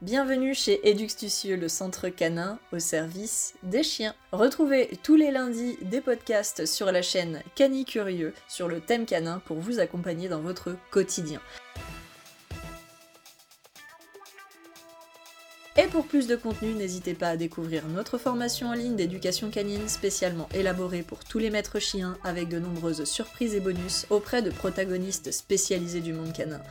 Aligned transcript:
Bienvenue 0.00 0.54
chez 0.54 0.88
Eduxtucieux, 0.88 1.56
le 1.56 1.68
centre 1.68 2.08
canin 2.08 2.60
au 2.72 2.78
service 2.78 3.54
des 3.64 3.82
chiens. 3.82 4.14
Retrouvez 4.30 4.96
tous 5.02 5.16
les 5.16 5.32
lundis 5.32 5.76
des 5.82 6.00
podcasts 6.00 6.66
sur 6.66 6.92
la 6.92 7.02
chaîne 7.02 7.42
Cani 7.56 7.84
Curieux 7.84 8.32
sur 8.48 8.68
le 8.68 8.80
thème 8.80 9.06
canin 9.06 9.42
pour 9.44 9.56
vous 9.56 9.80
accompagner 9.80 10.28
dans 10.28 10.40
votre 10.40 10.76
quotidien. 10.92 11.40
Et 15.76 15.88
pour 15.88 16.06
plus 16.06 16.28
de 16.28 16.36
contenu, 16.36 16.74
n'hésitez 16.74 17.14
pas 17.14 17.30
à 17.30 17.36
découvrir 17.36 17.84
notre 17.88 18.18
formation 18.18 18.68
en 18.68 18.74
ligne 18.74 18.94
d'éducation 18.94 19.50
canine 19.50 19.88
spécialement 19.88 20.48
élaborée 20.54 21.02
pour 21.02 21.24
tous 21.24 21.40
les 21.40 21.50
maîtres 21.50 21.80
chiens 21.80 22.16
avec 22.22 22.48
de 22.48 22.60
nombreuses 22.60 23.02
surprises 23.02 23.56
et 23.56 23.60
bonus 23.60 24.06
auprès 24.10 24.42
de 24.42 24.50
protagonistes 24.50 25.32
spécialisés 25.32 26.00
du 26.00 26.12
monde 26.12 26.32
canin. 26.32 26.62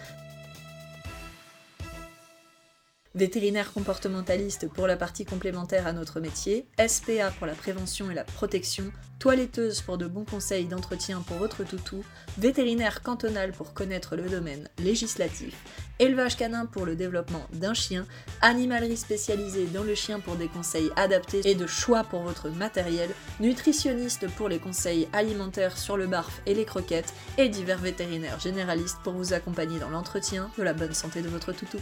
Vétérinaire 3.17 3.73
comportementaliste 3.73 4.69
pour 4.69 4.85
la 4.85 4.95
partie 4.95 5.25
complémentaire 5.25 5.87
à 5.87 5.93
notre 5.93 6.19
métier, 6.19 6.67
SPA 6.87 7.31
pour 7.31 7.47
la 7.47 7.55
prévention 7.55 8.11
et 8.11 8.13
la 8.13 8.23
protection, 8.23 8.91
toiletteuse 9.17 9.81
pour 9.81 9.97
de 9.97 10.05
bons 10.05 10.23
conseils 10.23 10.65
d'entretien 10.65 11.21
pour 11.21 11.37
votre 11.37 11.63
toutou, 11.63 12.03
vétérinaire 12.37 13.01
cantonal 13.01 13.53
pour 13.53 13.73
connaître 13.73 14.15
le 14.15 14.29
domaine 14.29 14.69
législatif, 14.77 15.55
élevage 15.97 16.37
canin 16.37 16.67
pour 16.67 16.85
le 16.85 16.95
développement 16.95 17.47
d'un 17.53 17.73
chien, 17.73 18.05
animalerie 18.41 18.97
spécialisée 18.97 19.65
dans 19.65 19.83
le 19.83 19.95
chien 19.95 20.19
pour 20.19 20.35
des 20.35 20.47
conseils 20.47 20.91
adaptés 20.95 21.41
et 21.43 21.55
de 21.55 21.65
choix 21.65 22.03
pour 22.03 22.21
votre 22.21 22.49
matériel, 22.49 23.09
nutritionniste 23.39 24.27
pour 24.35 24.47
les 24.47 24.59
conseils 24.59 25.07
alimentaires 25.11 25.79
sur 25.79 25.97
le 25.97 26.05
barf 26.05 26.41
et 26.45 26.53
les 26.53 26.65
croquettes, 26.65 27.15
et 27.39 27.49
divers 27.49 27.79
vétérinaires 27.79 28.39
généralistes 28.39 28.99
pour 29.03 29.13
vous 29.13 29.33
accompagner 29.33 29.79
dans 29.79 29.89
l'entretien 29.89 30.51
de 30.55 30.63
la 30.63 30.73
bonne 30.73 30.93
santé 30.93 31.23
de 31.23 31.29
votre 31.29 31.51
toutou. 31.51 31.79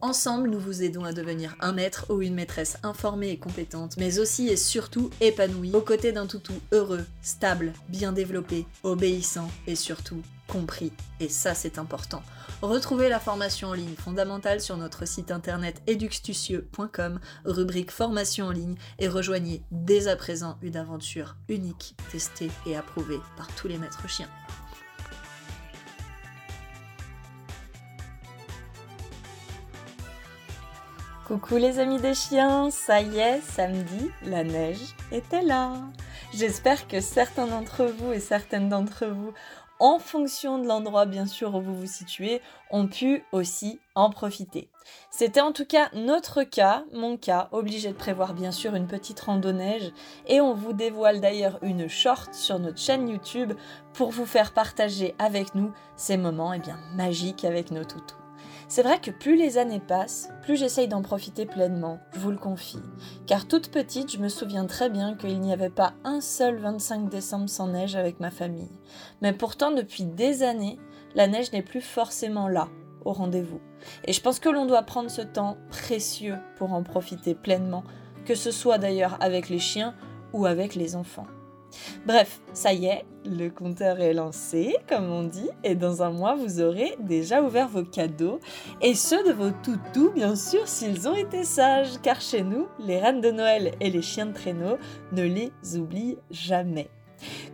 Ensemble, 0.00 0.48
nous 0.48 0.60
vous 0.60 0.84
aidons 0.84 1.02
à 1.02 1.12
devenir 1.12 1.56
un 1.58 1.72
maître 1.72 2.06
ou 2.08 2.22
une 2.22 2.34
maîtresse 2.34 2.78
informée 2.84 3.30
et 3.30 3.36
compétente, 3.36 3.96
mais 3.96 4.20
aussi 4.20 4.48
et 4.48 4.56
surtout 4.56 5.10
épanouie, 5.20 5.72
aux 5.74 5.80
côtés 5.80 6.12
d'un 6.12 6.26
toutou 6.26 6.54
heureux, 6.70 7.04
stable, 7.20 7.72
bien 7.88 8.12
développé, 8.12 8.64
obéissant 8.84 9.50
et 9.66 9.74
surtout 9.74 10.22
compris. 10.46 10.92
Et 11.18 11.28
ça, 11.28 11.52
c'est 11.52 11.78
important. 11.78 12.22
Retrouvez 12.62 13.08
la 13.08 13.18
formation 13.18 13.68
en 13.68 13.74
ligne 13.74 13.96
fondamentale 13.96 14.60
sur 14.60 14.76
notre 14.76 15.04
site 15.04 15.32
internet 15.32 15.82
eduxtucieux.com, 15.88 17.18
rubrique 17.44 17.90
formation 17.90 18.46
en 18.46 18.52
ligne, 18.52 18.76
et 19.00 19.08
rejoignez 19.08 19.62
dès 19.72 20.06
à 20.06 20.14
présent 20.14 20.58
une 20.62 20.76
aventure 20.76 21.34
unique, 21.48 21.96
testée 22.12 22.52
et 22.66 22.76
approuvée 22.76 23.20
par 23.36 23.48
tous 23.56 23.66
les 23.66 23.78
maîtres 23.78 24.08
chiens. 24.08 24.28
Coucou 31.28 31.58
les 31.58 31.78
amis 31.78 32.00
des 32.00 32.14
chiens, 32.14 32.70
ça 32.70 33.02
y 33.02 33.18
est, 33.18 33.42
samedi, 33.42 34.10
la 34.24 34.44
neige 34.44 34.94
était 35.12 35.42
là. 35.42 35.74
J'espère 36.32 36.88
que 36.88 37.02
certains 37.02 37.46
d'entre 37.46 37.84
vous 37.84 38.14
et 38.14 38.18
certaines 38.18 38.70
d'entre 38.70 39.04
vous, 39.04 39.34
en 39.78 39.98
fonction 39.98 40.58
de 40.58 40.66
l'endroit 40.66 41.04
bien 41.04 41.26
sûr 41.26 41.54
où 41.54 41.60
vous 41.60 41.74
vous 41.74 41.86
situez, 41.86 42.40
ont 42.70 42.86
pu 42.86 43.24
aussi 43.32 43.78
en 43.94 44.08
profiter. 44.08 44.70
C'était 45.10 45.42
en 45.42 45.52
tout 45.52 45.66
cas 45.66 45.90
notre 45.92 46.44
cas, 46.44 46.84
mon 46.94 47.18
cas, 47.18 47.50
obligé 47.52 47.90
de 47.90 47.98
prévoir 47.98 48.32
bien 48.32 48.50
sûr 48.50 48.74
une 48.74 48.86
petite 48.86 49.20
randonnée 49.20 49.92
et 50.28 50.40
on 50.40 50.54
vous 50.54 50.72
dévoile 50.72 51.20
d'ailleurs 51.20 51.58
une 51.60 51.90
short 51.90 52.32
sur 52.32 52.58
notre 52.58 52.78
chaîne 52.78 53.06
YouTube 53.06 53.52
pour 53.92 54.12
vous 54.12 54.24
faire 54.24 54.54
partager 54.54 55.14
avec 55.18 55.54
nous 55.54 55.74
ces 55.94 56.16
moments 56.16 56.54
eh 56.54 56.58
bien, 56.58 56.78
magiques 56.94 57.44
avec 57.44 57.70
nos 57.70 57.84
toutous. 57.84 58.27
C'est 58.70 58.82
vrai 58.82 59.00
que 59.00 59.10
plus 59.10 59.34
les 59.34 59.56
années 59.56 59.80
passent, 59.80 60.28
plus 60.42 60.58
j'essaye 60.58 60.88
d'en 60.88 61.00
profiter 61.00 61.46
pleinement, 61.46 62.00
je 62.12 62.18
vous 62.18 62.30
le 62.30 62.36
confie. 62.36 62.82
Car 63.26 63.48
toute 63.48 63.70
petite, 63.70 64.12
je 64.12 64.18
me 64.18 64.28
souviens 64.28 64.66
très 64.66 64.90
bien 64.90 65.14
qu'il 65.14 65.40
n'y 65.40 65.54
avait 65.54 65.70
pas 65.70 65.94
un 66.04 66.20
seul 66.20 66.58
25 66.58 67.08
décembre 67.08 67.48
sans 67.48 67.68
neige 67.68 67.96
avec 67.96 68.20
ma 68.20 68.30
famille. 68.30 68.70
Mais 69.22 69.32
pourtant, 69.32 69.70
depuis 69.70 70.04
des 70.04 70.42
années, 70.42 70.78
la 71.14 71.28
neige 71.28 71.50
n'est 71.52 71.62
plus 71.62 71.80
forcément 71.80 72.46
là, 72.46 72.68
au 73.06 73.14
rendez-vous. 73.14 73.60
Et 74.04 74.12
je 74.12 74.20
pense 74.20 74.38
que 74.38 74.50
l'on 74.50 74.66
doit 74.66 74.82
prendre 74.82 75.10
ce 75.10 75.22
temps 75.22 75.56
précieux 75.70 76.36
pour 76.56 76.74
en 76.74 76.82
profiter 76.82 77.34
pleinement, 77.34 77.84
que 78.26 78.34
ce 78.34 78.50
soit 78.50 78.76
d'ailleurs 78.76 79.16
avec 79.20 79.48
les 79.48 79.60
chiens 79.60 79.94
ou 80.34 80.44
avec 80.44 80.74
les 80.74 80.94
enfants. 80.94 81.26
Bref, 82.06 82.40
ça 82.52 82.72
y 82.72 82.86
est, 82.86 83.04
le 83.24 83.48
compteur 83.48 84.00
est 84.00 84.14
lancé, 84.14 84.74
comme 84.88 85.10
on 85.10 85.24
dit, 85.24 85.50
et 85.64 85.74
dans 85.74 86.02
un 86.02 86.10
mois, 86.10 86.34
vous 86.34 86.60
aurez 86.60 86.96
déjà 87.00 87.42
ouvert 87.42 87.68
vos 87.68 87.84
cadeaux, 87.84 88.40
et 88.80 88.94
ceux 88.94 89.22
de 89.24 89.32
vos 89.32 89.50
toutous, 89.50 90.10
bien 90.12 90.34
sûr, 90.36 90.66
s'ils 90.66 91.08
ont 91.08 91.14
été 91.14 91.44
sages, 91.44 92.00
car 92.02 92.20
chez 92.20 92.42
nous, 92.42 92.66
les 92.78 92.98
reines 92.98 93.20
de 93.20 93.30
Noël 93.30 93.72
et 93.80 93.90
les 93.90 94.02
chiens 94.02 94.26
de 94.26 94.32
traîneau 94.32 94.78
ne 95.12 95.22
les 95.22 95.52
oublient 95.76 96.18
jamais. 96.30 96.88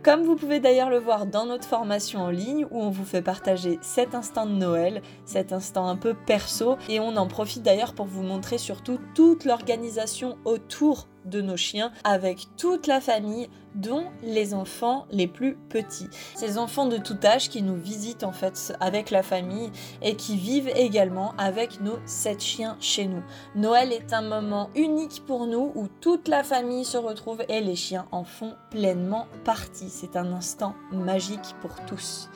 Comme 0.03 0.23
vous 0.23 0.35
pouvez 0.35 0.59
d'ailleurs 0.59 0.91
le 0.91 0.99
voir 0.99 1.25
dans 1.25 1.45
notre 1.45 1.67
formation 1.67 2.19
en 2.19 2.29
ligne 2.29 2.65
où 2.69 2.81
on 2.81 2.91
vous 2.91 3.03
fait 3.03 3.23
partager 3.23 3.79
cet 3.81 4.13
instant 4.13 4.45
de 4.45 4.51
Noël, 4.51 5.01
cet 5.25 5.53
instant 5.53 5.87
un 5.87 5.95
peu 5.95 6.13
perso, 6.13 6.77
et 6.87 6.99
on 6.99 7.15
en 7.17 7.27
profite 7.27 7.63
d'ailleurs 7.63 7.95
pour 7.95 8.05
vous 8.05 8.21
montrer 8.21 8.59
surtout 8.59 8.99
toute 9.15 9.45
l'organisation 9.45 10.37
autour 10.45 11.07
de 11.25 11.41
nos 11.41 11.57
chiens 11.57 11.91
avec 12.03 12.47
toute 12.57 12.87
la 12.87 13.01
famille 13.01 13.49
dont 13.75 14.05
les 14.23 14.53
enfants 14.53 15.05
les 15.11 15.27
plus 15.27 15.55
petits. 15.69 16.07
Ces 16.35 16.57
enfants 16.57 16.85
de 16.85 16.97
tout 16.97 17.17
âge 17.23 17.49
qui 17.49 17.61
nous 17.61 17.75
visitent 17.75 18.23
en 18.23 18.31
fait 18.31 18.73
avec 18.79 19.11
la 19.11 19.21
famille 19.21 19.71
et 20.01 20.15
qui 20.15 20.37
vivent 20.37 20.71
également 20.75 21.33
avec 21.37 21.81
nos 21.81 21.99
sept 22.05 22.41
chiens 22.41 22.77
chez 22.79 23.05
nous. 23.05 23.23
Noël 23.55 23.91
est 23.91 24.13
un 24.13 24.21
moment 24.21 24.69
unique 24.75 25.23
pour 25.27 25.45
nous 25.45 25.71
où 25.75 25.87
toute 26.01 26.27
la 26.27 26.43
famille 26.43 26.85
se 26.85 26.97
retrouve 26.97 27.43
et 27.49 27.61
les 27.61 27.75
chiens 27.75 28.07
en 28.11 28.23
font 28.23 28.55
pleinement 28.71 29.27
partie. 29.43 29.89
C'est 29.89 30.15
un 30.15 30.31
instant 30.31 30.75
magique 30.91 31.55
pour 31.61 31.85
tous. 31.85 32.29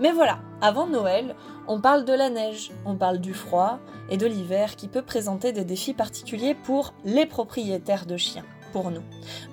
Mais 0.00 0.12
voilà, 0.12 0.38
avant 0.60 0.86
Noël, 0.86 1.34
on 1.68 1.80
parle 1.80 2.04
de 2.04 2.12
la 2.12 2.28
neige, 2.28 2.70
on 2.84 2.96
parle 2.96 3.18
du 3.18 3.34
froid 3.34 3.78
et 4.10 4.16
de 4.16 4.26
l'hiver 4.26 4.76
qui 4.76 4.88
peut 4.88 5.02
présenter 5.02 5.52
des 5.52 5.64
défis 5.64 5.94
particuliers 5.94 6.54
pour 6.54 6.92
les 7.04 7.26
propriétaires 7.26 8.06
de 8.06 8.16
chiens 8.16 8.44
nous. 8.84 9.02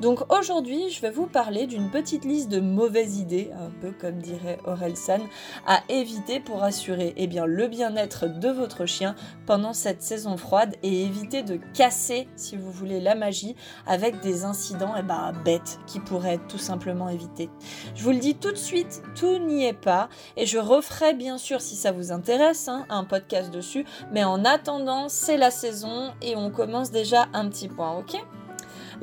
Donc 0.02 0.20
aujourd'hui, 0.34 0.90
je 0.90 1.02
vais 1.02 1.10
vous 1.10 1.26
parler 1.26 1.68
d'une 1.68 1.90
petite 1.90 2.26
liste 2.26 2.50
de 2.50 2.60
mauvaises 2.60 3.18
idées, 3.18 3.52
un 3.54 3.72
peu 3.82 3.92
comme 3.92 4.20
dirait 4.20 4.60
Aurel 4.66 4.98
San, 4.98 5.22
à 5.66 5.82
éviter 5.90 6.40
pour 6.40 6.64
assurer 6.64 7.14
eh 7.18 7.28
bien, 7.28 7.46
le 7.46 7.68
bien-être 7.68 8.28
de 8.28 8.50
votre 8.50 8.86
chien 8.86 9.16
pendant 9.46 9.74
cette 9.74 10.02
saison 10.02 10.38
froide 10.38 10.76
et 10.84 11.04
éviter 11.04 11.44
de 11.44 11.60
casser, 11.74 12.28
si 12.36 12.58
vous 12.58 12.72
voulez, 12.72 13.00
la 13.00 13.16
magie 13.16 13.56
avec 13.88 14.20
des 14.22 14.44
incidents 14.44 14.94
eh 14.98 15.04
ben, 15.04 15.34
bêtes 15.44 15.80
qui 15.88 16.00
pourraient 16.00 16.36
être 16.36 16.48
tout 16.48 16.58
simplement 16.58 17.10
évités. 17.10 17.50
Je 17.96 18.04
vous 18.04 18.12
le 18.12 18.20
dis 18.20 18.36
tout 18.36 18.52
de 18.52 18.58
suite, 18.58 19.02
tout 19.16 19.38
n'y 19.40 19.66
est 19.66 19.74
pas 19.74 20.10
et 20.38 20.46
je 20.46 20.58
referai 20.58 21.14
bien 21.14 21.38
sûr 21.38 21.62
si 21.62 21.76
ça 21.76 21.92
vous 21.92 22.12
intéresse 22.12 22.68
hein, 22.68 22.86
un 22.90 23.04
podcast 23.04 23.52
dessus, 23.52 23.86
mais 24.12 24.24
en 24.24 24.46
attendant, 24.46 25.10
c'est 25.10 25.38
la 25.38 25.52
saison 25.52 26.12
et 26.22 26.36
on 26.36 26.52
commence 26.52 26.92
déjà 26.92 27.28
un 27.34 27.50
petit 27.50 27.68
point, 27.68 27.98
ok? 27.98 28.18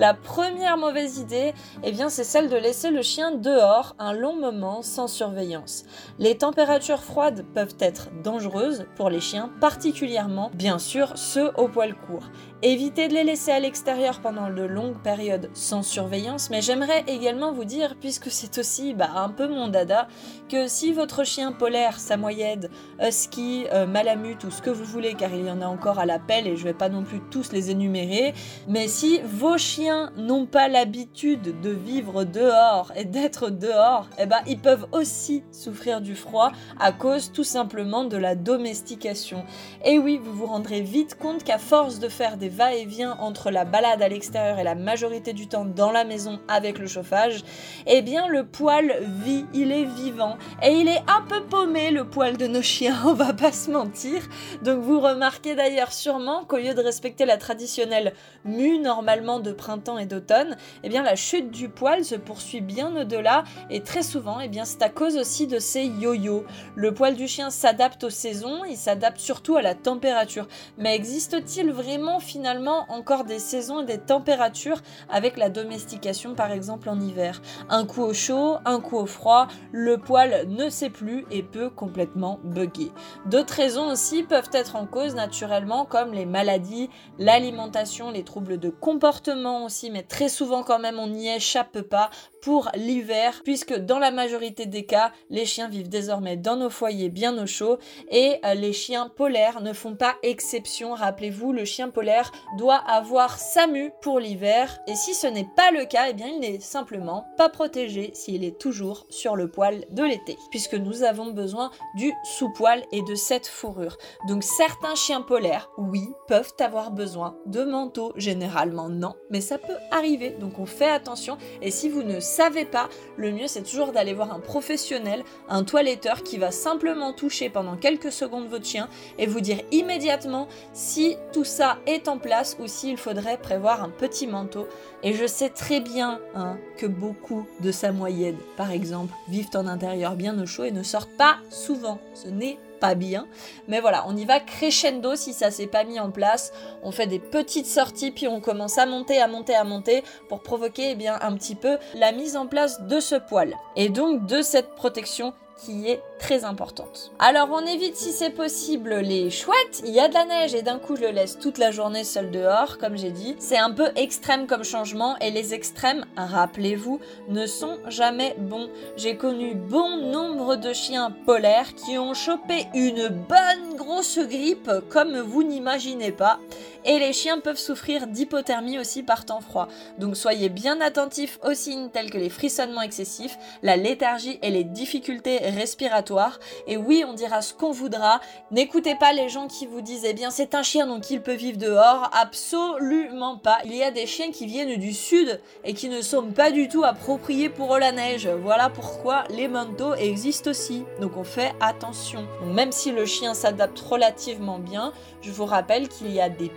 La 0.01 0.15
première 0.15 0.79
mauvaise 0.79 1.19
idée, 1.19 1.53
eh 1.85 1.93
bien, 1.93 2.09
c'est 2.09 2.25
celle 2.25 2.49
de 2.49 2.57
laisser 2.57 2.91
le 2.91 3.03
chien 3.03 3.33
dehors 3.33 3.95
un 3.99 4.15
long 4.15 4.35
moment 4.35 4.81
sans 4.81 5.09
surveillance. 5.09 5.85
Les 6.19 6.39
températures 6.39 7.03
froides 7.03 7.45
peuvent 7.55 7.77
être 7.79 8.09
dangereuses 8.25 8.87
pour 8.97 9.11
les 9.11 9.21
chiens, 9.21 9.51
particulièrement, 9.61 10.51
bien 10.55 10.79
sûr, 10.79 11.19
ceux 11.19 11.53
au 11.59 11.69
poil 11.69 11.95
court. 11.95 12.31
Évitez 12.63 13.09
de 13.09 13.15
les 13.15 13.25
laisser 13.25 13.53
à 13.53 13.59
l'extérieur 13.59 14.21
pendant 14.21 14.51
de 14.51 14.61
longues 14.61 14.99
périodes 15.03 15.49
sans 15.55 15.83
surveillance, 15.83 16.51
mais 16.51 16.61
j'aimerais 16.61 17.05
également 17.07 17.53
vous 17.53 17.65
dire, 17.65 17.97
puisque 17.99 18.31
c'est 18.31 18.59
aussi 18.59 18.93
bah, 18.93 19.09
un 19.17 19.31
peu 19.31 19.49
mon 19.49 19.69
dada, 19.69 20.09
que 20.51 20.69
si 20.69 20.93
votre 20.93 21.25
chien 21.25 21.53
polaire, 21.53 21.99
samoyède, 21.99 22.71
husky, 23.01 23.65
euh, 23.73 23.87
malamute 23.87 24.45
ou 24.45 24.51
ce 24.51 24.61
que 24.61 24.69
vous 24.69 24.85
voulez, 24.85 25.15
car 25.15 25.31
il 25.33 25.47
y 25.47 25.51
en 25.51 25.63
a 25.63 25.67
encore 25.67 25.99
à 25.99 26.05
l'appel 26.05 26.47
et 26.47 26.59
je 26.59 26.65
vais 26.65 26.75
pas 26.75 26.91
non 26.91 27.03
plus 27.03 27.23
tous 27.31 27.51
les 27.51 27.71
énumérer, 27.71 28.35
mais 28.69 28.89
si 28.89 29.23
vos 29.25 29.57
chiens 29.57 30.13
n'ont 30.19 30.45
pas 30.45 30.69
l'habitude 30.69 31.63
de 31.63 31.71
vivre 31.71 32.25
dehors 32.25 32.93
et 32.95 33.07
d'être 33.07 33.49
dehors, 33.49 34.07
eh 34.19 34.27
ben, 34.27 34.41
ils 34.47 34.61
peuvent 34.61 34.87
aussi 34.93 35.45
souffrir 35.51 36.03
du 36.03 36.15
froid 36.15 36.53
à 36.79 36.93
cause 36.93 37.33
tout 37.33 37.43
simplement 37.43 38.05
de 38.05 38.19
la 38.19 38.35
domestication. 38.35 39.45
Et 39.83 39.99
oui, 39.99 40.21
vous 40.23 40.35
vous 40.35 40.47
rendrez 40.47 40.83
vite 40.83 41.17
compte 41.19 41.43
qu'à 41.43 41.57
force 41.57 42.01
de 42.01 42.11
faire 42.11 42.37
des 42.37 42.50
va-et-vient 42.51 43.17
entre 43.21 43.51
la 43.51 43.65
balade 43.65 44.03
à 44.03 44.09
l'extérieur 44.09 44.59
et 44.59 44.65
la 44.65 44.75
majorité 44.75 45.33
du 45.33 45.47
temps 45.47 45.65
dans 45.65 45.91
la 45.91 46.05
maison 46.05 46.41
avec 46.49 46.79
le 46.79 46.87
chauffage, 46.87 47.43
eh 47.87 48.03
bien 48.03 48.29
le 48.29 48.45
poil 48.45 48.93
vit, 49.25 49.47
il 49.55 49.73
est 49.73 49.85
vivant 49.85 50.37
et 50.63 50.73
il 50.73 50.89
est 50.89 51.03
un 51.09 51.23
peu 51.23 51.43
paumé 51.43 51.91
le 51.91 52.05
poil 52.05 52.37
de 52.37 52.47
nos 52.47 52.63
chiens, 52.63 52.97
on 53.07 53.15
va 53.15 53.33
pas 53.33 53.53
se 53.53 53.71
mentir. 53.71 54.23
Donc 54.63 54.81
vous 54.81 55.01
remarquez 55.01 55.55
d'ailleurs 55.55 55.93
sûrement 55.93 56.45
qu'au 56.45 56.59
lieu 56.59 56.75
de 56.75 56.83
respecter 56.83 57.25
la 57.25 57.37
traditionnelle 57.37 58.13
mue 58.45 58.79
normalement 58.79 59.41
de 59.41 59.53
printemps 59.53 59.99
et 59.99 60.07
d'automne, 60.07 60.57
eh 60.83 60.89
bien 60.89 61.03
la 61.03 61.17
chute 61.17 61.51
du 61.51 61.69
poil 61.69 62.05
se 62.05 62.15
poursuit 62.17 62.61
bien 62.61 62.95
au-delà 62.97 63.45
et 63.71 63.81
très 63.81 64.03
souvent, 64.03 64.41
eh 64.41 64.49
bien 64.49 64.65
c'est 64.65 64.83
à 64.83 64.89
cause 64.89 65.17
aussi 65.17 65.47
de 65.47 65.59
ces 65.59 65.85
yo-yo. 65.85 66.45
Le 66.75 66.93
poil 66.93 67.15
du 67.15 67.29
chien 67.29 67.51
s'adapte 67.51 68.05
aux 68.05 68.11
saisons, 68.11 68.65
il 68.65 68.77
s'adapte 68.77 69.19
surtout 69.19 69.57
à 69.57 69.63
la 69.63 69.75
température. 69.75 70.49
Mais 70.79 70.95
existe-t-il 70.95 71.71
vraiment 71.73 72.21
finalement 72.21 72.40
encore 72.89 73.25
des 73.25 73.39
saisons 73.39 73.83
et 73.83 73.85
des 73.85 73.99
températures 73.99 74.81
avec 75.09 75.37
la 75.37 75.49
domestication 75.49 76.35
par 76.35 76.53
exemple 76.53 76.89
en 76.89 77.01
hiver 77.01 77.41
Un 77.69 77.87
coup 77.87 78.03
au 78.03 78.13
chaud, 78.13 78.57
un 78.65 78.81
coup 78.81 78.97
au 78.97 79.07
froid, 79.07 79.49
le 79.73 79.99
poil 79.99 80.47
ne 80.49 80.69
sait 80.69 80.91
plus 80.91 81.25
et 81.31 81.43
peut 81.43 81.71
complètement 81.71 82.41
bugger. 82.45 82.93
D'autres 83.27 83.55
raisons 83.55 83.91
aussi 83.91 84.23
peuvent 84.23 84.51
être 84.53 84.77
en 84.77 84.87
cause 84.87 85.15
naturellement 85.15 85.85
comme 85.85 86.13
les 86.13 86.27
maladies, 86.27 86.91
l'alimentation, 87.19 88.11
les 88.11 88.25
troubles 88.25 88.59
de 88.59 88.71
comportement 88.71 89.65
aussi, 89.65 89.91
mais 89.91 90.03
très 90.03 90.29
souvent 90.29 90.63
quand 90.63 90.79
même 90.79 90.99
on 90.99 91.09
n'y 91.09 91.29
échappe 91.29 91.81
pas 91.83 92.11
pour 92.43 92.71
l'hiver, 92.75 93.43
puisque 93.45 93.75
dans 93.75 93.99
la 93.99 94.11
majorité 94.11 94.67
des 94.67 94.85
cas, 94.85 95.13
les 95.29 95.45
chiens 95.45 95.69
vivent 95.69 95.89
désormais 95.89 96.37
dans 96.37 96.57
nos 96.57 96.71
foyers 96.71 97.11
bien 97.11 97.37
au 97.43 97.47
chaud 97.47 97.79
et 98.11 98.39
euh, 98.45 98.55
les 98.55 98.73
chiens 98.73 99.09
polaires 99.09 99.61
ne 99.61 99.73
font 99.73 99.95
pas 99.95 100.17
exception. 100.23 100.95
Rappelez-vous, 100.95 101.53
le 101.53 101.65
chien 101.65 101.91
polaire 101.91 102.30
doit 102.57 102.77
avoir 102.77 103.39
sa 103.39 103.67
mue 103.67 103.93
pour 104.01 104.19
l'hiver 104.19 104.79
et 104.87 104.95
si 104.95 105.15
ce 105.15 105.27
n'est 105.27 105.49
pas 105.57 105.71
le 105.71 105.85
cas, 105.85 106.07
eh 106.11 106.15
bien 106.15 106.29
il 106.29 106.41
n'est 106.41 106.61
simplement 106.61 107.27
pas 107.37 107.49
protégé 107.49 108.11
s'il 108.15 108.45
est 108.45 108.59
toujours 108.59 109.07
sur 109.11 109.37
le 109.37 109.51
poil 109.51 109.85
de 109.91 110.03
l'été, 110.03 110.37
puisque 110.51 110.75
nous 110.75 111.03
avons 111.03 111.31
besoin 111.33 111.71
du 111.95 112.13
sous-poil 112.25 112.83
et 112.93 113.03
de 113.03 113.15
cette 113.15 113.47
fourrure. 113.47 113.97
Donc 114.29 114.43
certains 114.43 114.95
chiens 114.95 115.23
polaires, 115.23 115.71
oui, 115.79 116.09
peuvent 116.29 116.55
avoir 116.61 116.91
besoin 116.91 117.37
de 117.47 117.65
manteau, 117.65 118.13
généralement 118.17 118.89
non, 118.89 119.15
mais 119.31 119.41
ça 119.41 119.59
peut 119.59 119.77
arriver. 119.91 120.31
Donc 120.31 120.59
on 120.59 120.67
fait 120.67 120.91
attention 120.91 121.39
et 121.63 121.71
si 121.71 121.89
vous 121.89 122.03
ne 122.03 122.21
savez 122.21 122.65
pas, 122.65 122.89
le 123.17 123.33
mieux 123.33 123.47
c'est 123.47 123.63
toujours 123.63 123.93
d'aller 123.93 124.15
voir 124.15 124.33
un 124.33 124.41
professionnel, 124.41 125.25
un 125.49 125.65
toiletteur 125.65 126.23
qui 126.23 126.39
va 126.39 126.51
simplement 126.51 127.13
toucher 127.13 127.51
pendant 127.51 127.77
quelques 127.77 128.13
secondes 128.13 128.49
votre 128.49 128.67
chien 128.67 128.89
et 129.19 129.27
vous 129.27 129.41
dire 129.41 129.59
immédiatement 129.71 130.49
si 130.73 131.17
tout 131.33 131.45
ça 131.45 131.79
est 131.87 132.09
en 132.09 132.19
place 132.21 132.57
ou 132.61 132.67
s'il 132.67 132.97
faudrait 132.97 133.39
prévoir 133.39 133.83
un 133.83 133.89
petit 133.89 134.27
manteau. 134.27 134.69
Et 135.03 135.15
je 135.15 135.27
sais 135.27 135.51
très 135.51 135.81
bien 135.81 136.21
hein, 136.35 136.59
que 136.77 136.87
beaucoup 136.87 137.47
de 137.61 137.73
samoyèdes, 137.73 138.39
par 138.57 138.71
exemple, 138.71 139.13
vivent 139.29 139.51
en 139.55 139.67
intérieur 139.67 140.15
bien 140.15 140.39
au 140.41 140.47
chaud 140.47 140.65
et 140.65 140.71
ne 140.71 140.83
sortent 140.83 141.17
pas 141.17 141.39
souvent. 141.51 141.99
Ce 142.15 142.29
n'est 142.29 142.59
pas 142.81 142.95
bien. 142.95 143.27
Mais 143.69 143.81
voilà, 143.81 144.05
on 144.09 144.17
y 144.17 144.25
va 144.25 144.41
crescendo 144.41 145.15
si 145.15 145.33
ça 145.33 145.51
s'est 145.51 145.67
pas 145.67 145.85
mis 145.85 146.01
en 146.01 146.11
place. 146.11 146.53
On 146.83 146.91
fait 146.91 147.07
des 147.07 147.19
petites 147.19 147.67
sorties, 147.67 148.11
puis 148.11 148.27
on 148.27 148.41
commence 148.41 148.79
à 148.79 148.87
monter, 148.87 149.21
à 149.21 149.29
monter, 149.29 149.55
à 149.55 149.65
monter 149.65 150.03
pour 150.29 150.41
provoquer 150.41 150.93
eh 150.93 150.95
bien, 150.97 151.19
un 151.21 151.35
petit 151.35 151.55
peu 151.55 151.77
la 151.95 152.11
mise 152.11 152.37
en 152.37 152.47
place 152.47 152.83
de 152.83 152.99
ce 152.99 153.17
poil. 153.17 153.55
Et 153.77 153.91
donc 153.91 154.27
de 154.27 154.43
cette 154.43 154.75
protection 154.75 155.35
qui 155.65 155.89
est 155.89 156.03
très 156.19 156.45
importante. 156.45 157.13
Alors 157.19 157.49
on 157.51 157.67
évite 157.67 157.97
si 157.97 158.13
c'est 158.13 158.31
possible 158.31 158.95
les 158.97 159.31
chouettes, 159.31 159.83
il 159.85 159.93
y 159.93 160.01
a 160.01 160.09
de 160.09 160.15
la 160.15 160.25
neige 160.25 160.55
et 160.55 160.63
d'un 160.63 160.79
coup 160.79 160.97
je 160.97 161.03
le 161.03 161.11
laisse 161.11 161.39
toute 161.39 161.59
la 161.59 161.71
journée 161.71 162.05
seul 162.05 162.31
dehors, 162.31 162.79
comme 162.79 162.97
j'ai 162.97 163.11
dit. 163.11 163.37
C'est 163.39 163.59
un 163.59 163.71
peu 163.71 163.89
extrême 163.97 164.47
comme 164.47 164.65
changement 164.65 165.17
et 165.19 165.31
les 165.31 165.55
extrêmes, 165.55 166.05
rappelez-vous, 166.17 167.01
ne 167.29 167.47
sont 167.47 167.79
jamais 167.89 168.35
bons. 168.39 168.69
J'ai 168.97 169.17
connu 169.17 169.55
bon 169.55 169.97
nombre 169.97 170.57
de 170.57 170.73
chiens 170.73 171.11
polaires 171.27 171.75
qui 171.75 171.99
ont 171.99 172.15
chopé 172.15 172.67
une 172.75 173.09
bonne 173.09 173.77
grosse 173.77 174.19
grippe 174.19 174.71
comme 174.89 175.19
vous 175.19 175.43
n'imaginez 175.43 176.13
pas. 176.13 176.39
Et 176.85 176.99
les 176.99 177.13
chiens 177.13 177.41
peuvent 177.41 177.59
souffrir 177.59 178.07
d'hypothermie 178.07 178.79
aussi 178.79 179.03
par 179.03 179.25
temps 179.27 179.41
froid. 179.41 179.69
Donc 179.99 180.17
soyez 180.17 180.49
bien 180.49 180.81
attentifs 180.81 181.39
aux 181.45 181.55
signes 181.55 181.91
tels 181.91 182.11
que 182.11 182.19
les 182.19 182.31
frissonnements 182.31 182.83
excessifs, 182.83 183.37
la 183.63 183.77
léthargie 183.77 184.39
et 184.43 184.51
les 184.51 184.65
difficultés 184.65 185.39
respiratoires. 185.39 186.39
Et 186.67 186.77
oui, 186.77 187.05
on 187.07 187.13
dira 187.13 187.43
ce 187.43 187.53
qu'on 187.53 187.71
voudra. 187.71 188.21
N'écoutez 188.51 188.95
pas 188.95 189.13
les 189.13 189.29
gens 189.29 189.47
qui 189.47 189.67
vous 189.67 189.83
disent 189.83 190.05
eh 190.05 190.15
bien 190.15 190.31
c'est 190.31 190.55
un 190.55 190.63
chien 190.63 190.87
donc 190.87 191.11
il 191.11 191.21
peut 191.21 191.35
vivre 191.35 191.59
dehors. 191.59 192.11
Absolument 192.13 193.37
pas. 193.37 193.59
Il 193.65 193.75
y 193.75 193.83
a 193.83 193.91
des 193.91 194.07
chiens 194.07 194.31
qui 194.31 194.47
viennent 194.47 194.79
du 194.79 194.93
sud 194.93 195.41
et 195.65 195.75
qui 195.75 195.89
ne 195.89 196.01
sont 196.01 196.31
pas 196.31 196.51
du 196.51 196.69
tout 196.69 196.85
appropriés 196.85 197.49
pour 197.49 197.79
la 197.79 197.93
neige. 197.93 198.29
Voilà 198.43 198.71
pourquoi 198.71 199.25
les 199.31 199.49
manteaux 199.49 199.95
existent 199.95 200.51
aussi. 200.51 200.85
Donc 201.01 201.17
on 201.17 201.25
fait 201.25 201.53
attention. 201.61 202.27
même 202.47 202.73
si 202.73 202.93
le 202.93 203.05
chien 203.05 203.35
s'adapte 203.35 203.79
relativement 203.81 204.59
bien, 204.59 204.93
je 205.23 205.31
vous 205.31 205.45
rappelle 205.45 205.89
qu'il 205.89 206.11
y 206.13 206.21
a 206.21 206.29
des 206.29 206.49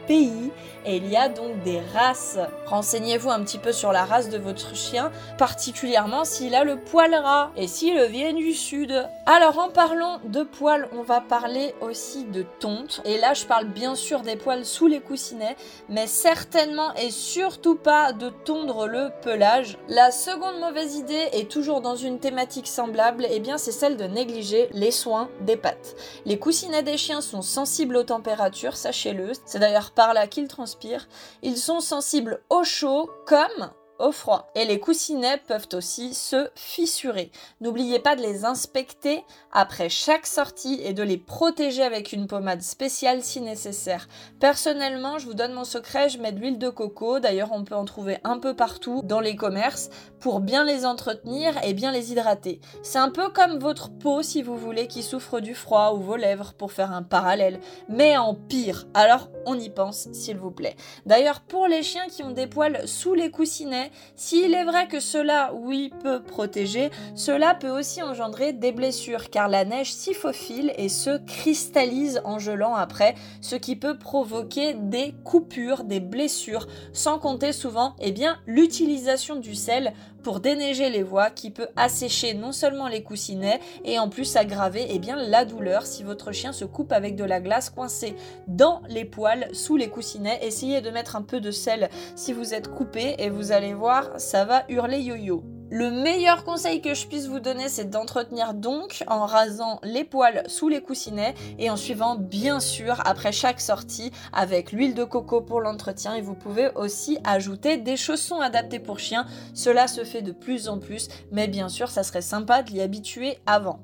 et 0.85 0.97
il 0.97 1.09
y 1.09 1.15
a 1.15 1.29
donc 1.29 1.63
des 1.63 1.79
races. 1.93 2.37
Renseignez-vous 2.65 3.29
un 3.29 3.43
petit 3.43 3.57
peu 3.57 3.71
sur 3.71 3.91
la 3.91 4.05
race 4.05 4.29
de 4.29 4.37
votre 4.37 4.75
chien, 4.75 5.11
particulièrement 5.37 6.25
s'il 6.25 6.55
a 6.55 6.63
le 6.63 6.77
poil 6.77 7.15
ras 7.15 7.51
et 7.55 7.67
s'il 7.67 7.99
vient 8.03 8.33
du 8.33 8.53
sud. 8.53 9.07
Alors 9.25 9.59
en 9.59 9.69
parlant 9.69 10.19
de 10.25 10.43
poils, 10.43 10.89
on 10.97 11.01
va 11.01 11.21
parler 11.21 11.73
aussi 11.81 12.25
de 12.25 12.43
tonte. 12.59 13.01
Et 13.05 13.17
là, 13.17 13.33
je 13.33 13.45
parle 13.45 13.65
bien 13.65 13.95
sûr 13.95 14.21
des 14.21 14.35
poils 14.35 14.65
sous 14.65 14.87
les 14.87 14.99
coussinets, 14.99 15.55
mais 15.89 16.07
certainement 16.07 16.93
et 16.95 17.11
surtout 17.11 17.75
pas 17.75 18.11
de 18.11 18.29
tondre 18.29 18.87
le 18.87 19.09
pelage. 19.21 19.77
La 19.87 20.11
seconde 20.11 20.59
mauvaise 20.59 20.95
idée 20.95 21.29
est 21.31 21.49
toujours 21.49 21.81
dans 21.81 21.95
une 21.95 22.19
thématique 22.19 22.67
semblable, 22.67 23.25
et 23.25 23.33
eh 23.33 23.39
bien 23.39 23.57
c'est 23.57 23.71
celle 23.71 23.97
de 23.97 24.05
négliger 24.05 24.69
les 24.73 24.91
soins 24.91 25.29
des 25.41 25.57
pattes. 25.57 25.95
Les 26.25 26.37
coussinets 26.37 26.83
des 26.83 26.97
chiens 26.97 27.21
sont 27.21 27.41
sensibles 27.41 27.95
aux 27.95 28.03
températures, 28.03 28.75
sachez-le. 28.75 29.31
C'est 29.45 29.59
d'ailleurs 29.59 29.91
par 30.03 30.13
là 30.13 30.27
qu'ils 30.27 30.49
transpirent. 30.49 31.07
Ils 31.43 31.55
sont 31.55 31.79
sensibles 31.79 32.41
au 32.49 32.65
chaud 32.65 33.09
comme 33.25 33.71
froid. 34.11 34.51
Et 34.55 34.65
les 34.65 34.79
coussinets 34.79 35.41
peuvent 35.47 35.69
aussi 35.73 36.13
se 36.13 36.49
fissurer. 36.55 37.31
N'oubliez 37.61 37.99
pas 37.99 38.15
de 38.15 38.21
les 38.21 38.45
inspecter 38.45 39.23
après 39.51 39.89
chaque 39.89 40.25
sortie 40.25 40.81
et 40.83 40.93
de 40.93 41.03
les 41.03 41.17
protéger 41.17 41.83
avec 41.83 42.11
une 42.11 42.27
pommade 42.27 42.61
spéciale 42.61 43.23
si 43.23 43.41
nécessaire. 43.41 44.07
Personnellement, 44.39 45.19
je 45.19 45.25
vous 45.25 45.33
donne 45.33 45.53
mon 45.53 45.63
secret, 45.63 46.09
je 46.09 46.17
mets 46.17 46.31
de 46.31 46.39
l'huile 46.39 46.57
de 46.57 46.69
coco, 46.69 47.19
d'ailleurs 47.19 47.51
on 47.51 47.63
peut 47.63 47.75
en 47.75 47.85
trouver 47.85 48.17
un 48.23 48.39
peu 48.39 48.55
partout 48.55 49.01
dans 49.03 49.19
les 49.19 49.35
commerces, 49.35 49.89
pour 50.19 50.39
bien 50.39 50.63
les 50.63 50.85
entretenir 50.85 51.53
et 51.63 51.73
bien 51.73 51.91
les 51.91 52.11
hydrater. 52.11 52.61
C'est 52.81 52.97
un 52.97 53.09
peu 53.09 53.29
comme 53.29 53.59
votre 53.59 53.89
peau 53.91 54.21
si 54.21 54.41
vous 54.41 54.57
voulez 54.57 54.87
qui 54.87 55.03
souffre 55.03 55.39
du 55.39 55.53
froid 55.53 55.93
ou 55.93 56.01
vos 56.01 56.15
lèvres 56.15 56.53
pour 56.53 56.71
faire 56.71 56.91
un 56.93 57.03
parallèle, 57.03 57.59
mais 57.89 58.15
en 58.17 58.33
pire. 58.33 58.87
Alors 58.93 59.29
on 59.45 59.59
y 59.59 59.69
pense 59.69 60.07
s'il 60.13 60.37
vous 60.37 60.51
plaît. 60.51 60.75
D'ailleurs 61.05 61.41
pour 61.41 61.67
les 61.67 61.83
chiens 61.83 62.07
qui 62.07 62.23
ont 62.23 62.31
des 62.31 62.47
poils 62.47 62.87
sous 62.87 63.13
les 63.13 63.31
coussinets, 63.31 63.91
s'il 64.15 64.53
est 64.53 64.65
vrai 64.65 64.87
que 64.87 64.99
cela, 64.99 65.53
oui, 65.53 65.91
peut 66.03 66.21
protéger, 66.21 66.89
cela 67.15 67.55
peut 67.55 67.69
aussi 67.69 68.01
engendrer 68.01 68.53
des 68.53 68.71
blessures 68.71 69.29
car 69.29 69.47
la 69.47 69.65
neige 69.65 69.93
s'y 69.93 70.13
faufile 70.13 70.73
et 70.77 70.89
se 70.89 71.17
cristallise 71.25 72.21
en 72.23 72.39
gelant 72.39 72.75
après, 72.75 73.15
ce 73.41 73.55
qui 73.55 73.75
peut 73.75 73.97
provoquer 73.97 74.73
des 74.73 75.13
coupures, 75.23 75.83
des 75.83 75.99
blessures, 75.99 76.67
sans 76.93 77.19
compter 77.19 77.51
souvent 77.51 77.95
eh 77.99 78.13
l'utilisation 78.45 79.35
du 79.35 79.55
sel 79.55 79.93
pour 80.23 80.39
déneiger 80.39 80.89
les 80.89 81.03
voies 81.03 81.29
qui 81.29 81.51
peut 81.51 81.67
assécher 81.75 82.33
non 82.33 82.51
seulement 82.51 82.87
les 82.87 83.03
coussinets 83.03 83.59
et 83.85 83.99
en 83.99 84.09
plus 84.09 84.35
aggraver 84.35 84.87
eh 84.89 84.99
bien, 84.99 85.15
la 85.15 85.45
douleur 85.45 85.85
si 85.85 86.03
votre 86.03 86.31
chien 86.31 86.53
se 86.53 86.65
coupe 86.65 86.91
avec 86.91 87.15
de 87.15 87.23
la 87.23 87.41
glace 87.41 87.69
coincée 87.69 88.15
dans 88.47 88.81
les 88.89 89.05
poils 89.05 89.49
sous 89.53 89.77
les 89.77 89.89
coussinets. 89.89 90.39
Essayez 90.41 90.81
de 90.81 90.89
mettre 90.89 91.15
un 91.15 91.21
peu 91.21 91.41
de 91.41 91.51
sel 91.51 91.89
si 92.15 92.33
vous 92.33 92.53
êtes 92.53 92.69
coupé 92.69 93.15
et 93.19 93.29
vous 93.29 93.51
allez 93.51 93.73
voir, 93.73 94.09
ça 94.19 94.45
va 94.45 94.63
hurler 94.69 94.99
yo-yo. 94.99 95.52
Le 95.75 95.89
meilleur 95.89 96.43
conseil 96.43 96.81
que 96.81 96.93
je 96.93 97.07
puisse 97.07 97.25
vous 97.25 97.39
donner, 97.39 97.67
c'est 97.67 97.89
d'entretenir 97.89 98.53
donc 98.53 99.03
en 99.07 99.25
rasant 99.25 99.79
les 99.81 100.03
poils 100.03 100.43
sous 100.45 100.69
les 100.69 100.83
coussinets 100.83 101.33
et 101.57 101.71
en 101.71 101.77
suivant 101.77 102.15
bien 102.15 102.59
sûr 102.59 103.01
après 103.05 103.31
chaque 103.31 103.59
sortie 103.59 104.11
avec 104.33 104.71
l'huile 104.71 104.93
de 104.93 105.03
coco 105.03 105.41
pour 105.41 105.61
l'entretien 105.61 106.13
et 106.13 106.21
vous 106.21 106.35
pouvez 106.35 106.69
aussi 106.75 107.17
ajouter 107.23 107.77
des 107.77 107.97
chaussons 107.97 108.39
adaptés 108.39 108.77
pour 108.77 108.99
chiens. 108.99 109.25
Cela 109.55 109.87
se 109.87 110.03
fait 110.03 110.21
de 110.21 110.31
plus 110.31 110.69
en 110.69 110.77
plus, 110.77 111.07
mais 111.31 111.47
bien 111.47 111.69
sûr, 111.69 111.89
ça 111.89 112.03
serait 112.03 112.21
sympa 112.21 112.61
de 112.61 112.69
l'y 112.69 112.79
habituer 112.79 113.39
avant. 113.47 113.79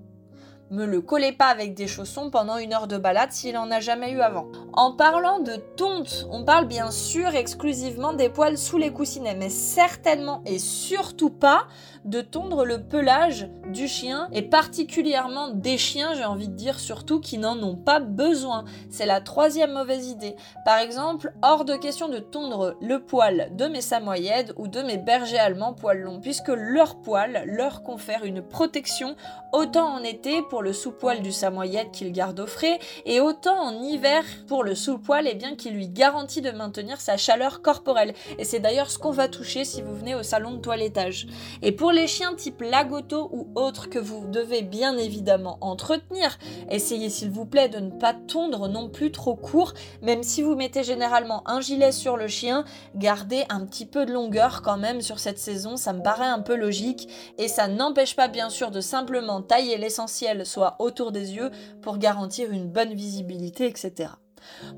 Me 0.71 0.85
le 0.85 1.01
collez 1.01 1.31
pas 1.31 1.47
avec 1.47 1.73
des 1.73 1.87
chaussons 1.87 2.29
pendant 2.29 2.57
une 2.57 2.73
heure 2.73 2.87
de 2.87 2.97
balade 2.97 3.31
s'il 3.31 3.57
en 3.57 3.71
a 3.71 3.79
jamais 3.79 4.11
eu 4.11 4.21
avant. 4.21 4.47
En 4.73 4.91
parlant 4.91 5.39
de 5.39 5.55
tonte, 5.75 6.27
on 6.31 6.43
parle 6.43 6.67
bien 6.67 6.91
sûr 6.91 7.35
exclusivement 7.35 8.13
des 8.13 8.29
poils 8.29 8.57
sous 8.57 8.77
les 8.77 8.91
coussinets, 8.91 9.35
mais 9.35 9.49
certainement 9.49 10.43
et 10.45 10.59
surtout 10.59 11.31
pas 11.31 11.67
de 12.05 12.21
tondre 12.21 12.65
le 12.65 12.81
pelage 12.81 13.47
du 13.67 13.87
chien 13.87 14.27
et 14.31 14.41
particulièrement 14.41 15.49
des 15.49 15.77
chiens, 15.77 16.13
j'ai 16.15 16.25
envie 16.25 16.47
de 16.47 16.55
dire 16.55 16.79
surtout 16.79 17.19
qui 17.19 17.37
n'en 17.37 17.61
ont 17.61 17.75
pas 17.75 17.99
besoin. 17.99 18.65
C'est 18.89 19.05
la 19.05 19.21
troisième 19.21 19.73
mauvaise 19.73 20.07
idée. 20.07 20.35
Par 20.65 20.79
exemple, 20.79 21.33
hors 21.41 21.65
de 21.65 21.75
question 21.75 22.09
de 22.09 22.19
tondre 22.19 22.75
le 22.81 22.99
poil 22.99 23.49
de 23.55 23.65
mes 23.65 23.81
samoyèdes 23.81 24.53
ou 24.57 24.67
de 24.67 24.81
mes 24.81 24.97
bergers 24.97 25.39
allemands 25.39 25.73
poils 25.73 26.01
longs, 26.01 26.19
puisque 26.19 26.49
leur 26.49 26.99
poil 27.01 27.43
leur 27.45 27.83
confère 27.83 28.25
une 28.25 28.41
protection 28.41 29.15
autant 29.51 29.87
en 29.95 30.03
été 30.03 30.41
pour 30.49 30.61
le 30.61 30.73
sous-poil 30.73 31.21
du 31.21 31.31
samoyède 31.31 31.91
qu'ils 31.91 32.11
gardent 32.11 32.39
au 32.39 32.47
frais 32.47 32.79
et 33.05 33.19
autant 33.19 33.59
en 33.59 33.81
hiver 33.81 34.23
pour 34.47 34.63
le 34.63 34.75
sous-poil 34.75 35.27
et 35.27 35.31
eh 35.31 35.35
bien 35.35 35.55
qui 35.55 35.69
lui 35.69 35.87
garantit 35.87 36.41
de 36.41 36.51
maintenir 36.51 37.01
sa 37.01 37.17
chaleur 37.17 37.61
corporelle. 37.61 38.13
Et 38.37 38.43
c'est 38.43 38.59
d'ailleurs 38.59 38.91
ce 38.91 38.97
qu'on 38.97 39.11
va 39.11 39.27
toucher 39.27 39.65
si 39.65 39.81
vous 39.81 39.95
venez 39.95 40.15
au 40.15 40.23
salon 40.23 40.51
de 40.51 40.59
toilettage. 40.59 41.27
Et 41.61 41.71
pour 41.89 41.95
les 41.95 42.05
chiens 42.05 42.35
type 42.35 42.61
lagoto 42.61 43.31
ou 43.33 43.47
autres 43.55 43.89
que 43.89 43.97
vous 43.97 44.27
devez 44.27 44.61
bien 44.61 44.95
évidemment 44.95 45.57
entretenir, 45.59 46.37
essayez 46.69 47.09
s'il 47.09 47.31
vous 47.31 47.47
plaît 47.47 47.67
de 47.67 47.79
ne 47.79 47.89
pas 47.89 48.13
tondre 48.13 48.67
non 48.67 48.89
plus 48.89 49.11
trop 49.11 49.35
court, 49.35 49.73
même 50.03 50.21
si 50.21 50.43
vous 50.43 50.55
mettez 50.55 50.83
généralement 50.83 51.41
un 51.49 51.61
gilet 51.61 51.91
sur 51.91 52.15
le 52.15 52.27
chien, 52.27 52.63
gardez 52.93 53.43
un 53.49 53.65
petit 53.65 53.87
peu 53.87 54.05
de 54.05 54.13
longueur 54.13 54.61
quand 54.61 54.77
même 54.77 55.01
sur 55.01 55.17
cette 55.17 55.39
saison, 55.39 55.77
ça 55.77 55.93
me 55.93 56.03
paraît 56.03 56.27
un 56.27 56.41
peu 56.41 56.55
logique 56.55 57.09
et 57.39 57.47
ça 57.47 57.67
n'empêche 57.67 58.15
pas 58.15 58.27
bien 58.27 58.51
sûr 58.51 58.69
de 58.69 58.81
simplement 58.81 59.41
tailler 59.41 59.79
l'essentiel 59.79 60.45
soit 60.45 60.75
autour 60.77 61.11
des 61.11 61.33
yeux 61.33 61.49
pour 61.81 61.97
garantir 61.97 62.51
une 62.51 62.69
bonne 62.69 62.93
visibilité, 62.93 63.65
etc. 63.65 64.09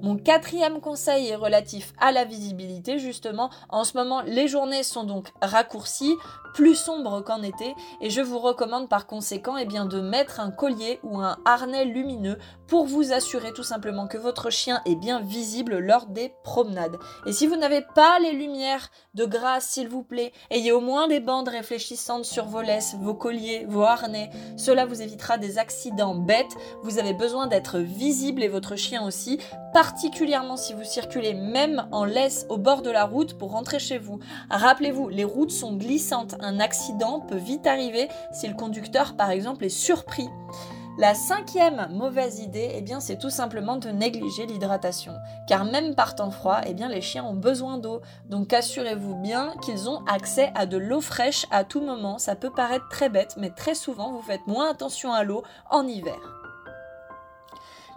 Mon 0.01 0.17
quatrième 0.17 0.81
conseil 0.81 1.27
est 1.27 1.35
relatif 1.35 1.93
à 1.99 2.11
la 2.11 2.25
visibilité, 2.25 2.99
justement. 2.99 3.49
En 3.69 3.83
ce 3.83 3.97
moment, 3.97 4.21
les 4.25 4.47
journées 4.47 4.83
sont 4.83 5.03
donc 5.03 5.29
raccourcies, 5.41 6.15
plus 6.53 6.75
sombres 6.75 7.21
qu'en 7.21 7.41
été, 7.41 7.75
et 8.01 8.09
je 8.09 8.21
vous 8.21 8.39
recommande 8.39 8.89
par 8.89 9.07
conséquent 9.07 9.57
eh 9.57 9.65
de 9.65 10.01
mettre 10.01 10.39
un 10.39 10.51
collier 10.51 10.99
ou 11.03 11.19
un 11.19 11.37
harnais 11.45 11.85
lumineux 11.85 12.37
pour 12.71 12.85
vous 12.85 13.11
assurer 13.11 13.51
tout 13.51 13.63
simplement 13.63 14.07
que 14.07 14.17
votre 14.17 14.49
chien 14.49 14.81
est 14.85 14.95
bien 14.95 15.19
visible 15.19 15.79
lors 15.79 16.05
des 16.05 16.31
promenades. 16.41 16.97
Et 17.25 17.33
si 17.33 17.45
vous 17.45 17.57
n'avez 17.57 17.81
pas 17.81 18.17
les 18.19 18.31
lumières, 18.31 18.89
de 19.13 19.25
grâce 19.25 19.67
s'il 19.67 19.89
vous 19.89 20.03
plaît, 20.03 20.31
ayez 20.51 20.71
au 20.71 20.79
moins 20.79 21.09
des 21.09 21.19
bandes 21.19 21.49
réfléchissantes 21.49 22.23
sur 22.23 22.45
vos 22.45 22.61
laisses, 22.61 22.95
vos 23.01 23.13
colliers, 23.13 23.65
vos 23.67 23.83
harnais. 23.83 24.29
Cela 24.55 24.85
vous 24.85 25.01
évitera 25.01 25.37
des 25.37 25.57
accidents 25.57 26.15
bêtes. 26.15 26.55
Vous 26.81 26.97
avez 26.97 27.11
besoin 27.11 27.47
d'être 27.47 27.77
visible 27.79 28.41
et 28.41 28.47
votre 28.47 28.77
chien 28.77 29.05
aussi, 29.05 29.37
particulièrement 29.73 30.55
si 30.55 30.73
vous 30.73 30.85
circulez 30.85 31.33
même 31.33 31.89
en 31.91 32.05
laisse 32.05 32.45
au 32.47 32.57
bord 32.57 32.83
de 32.83 32.89
la 32.89 33.03
route 33.03 33.37
pour 33.37 33.51
rentrer 33.51 33.79
chez 33.79 33.97
vous. 33.97 34.19
Rappelez-vous, 34.49 35.09
les 35.09 35.25
routes 35.25 35.51
sont 35.51 35.75
glissantes. 35.75 36.35
Un 36.39 36.61
accident 36.61 37.19
peut 37.19 37.35
vite 37.35 37.67
arriver 37.67 38.07
si 38.31 38.47
le 38.47 38.55
conducteur 38.55 39.17
par 39.17 39.29
exemple 39.29 39.65
est 39.65 39.67
surpris. 39.67 40.29
La 40.97 41.15
cinquième 41.15 41.87
mauvaise 41.91 42.39
idée, 42.39 42.69
eh 42.75 42.81
bien, 42.81 42.99
c'est 42.99 43.17
tout 43.17 43.29
simplement 43.29 43.77
de 43.77 43.89
négliger 43.89 44.45
l'hydratation. 44.45 45.13
Car 45.47 45.63
même 45.63 45.95
par 45.95 46.15
temps 46.15 46.31
froid, 46.31 46.59
eh 46.65 46.73
bien, 46.73 46.89
les 46.89 47.01
chiens 47.01 47.23
ont 47.23 47.33
besoin 47.33 47.77
d'eau. 47.77 48.01
Donc 48.29 48.51
assurez-vous 48.51 49.15
bien 49.15 49.53
qu'ils 49.63 49.89
ont 49.89 50.03
accès 50.05 50.51
à 50.53 50.65
de 50.65 50.77
l'eau 50.77 50.99
fraîche 50.99 51.45
à 51.49 51.63
tout 51.63 51.81
moment. 51.81 52.17
Ça 52.17 52.35
peut 52.35 52.51
paraître 52.51 52.89
très 52.89 53.09
bête, 53.09 53.35
mais 53.37 53.51
très 53.51 53.73
souvent, 53.73 54.11
vous 54.11 54.21
faites 54.21 54.45
moins 54.47 54.69
attention 54.69 55.13
à 55.13 55.23
l'eau 55.23 55.43
en 55.69 55.87
hiver. 55.87 56.19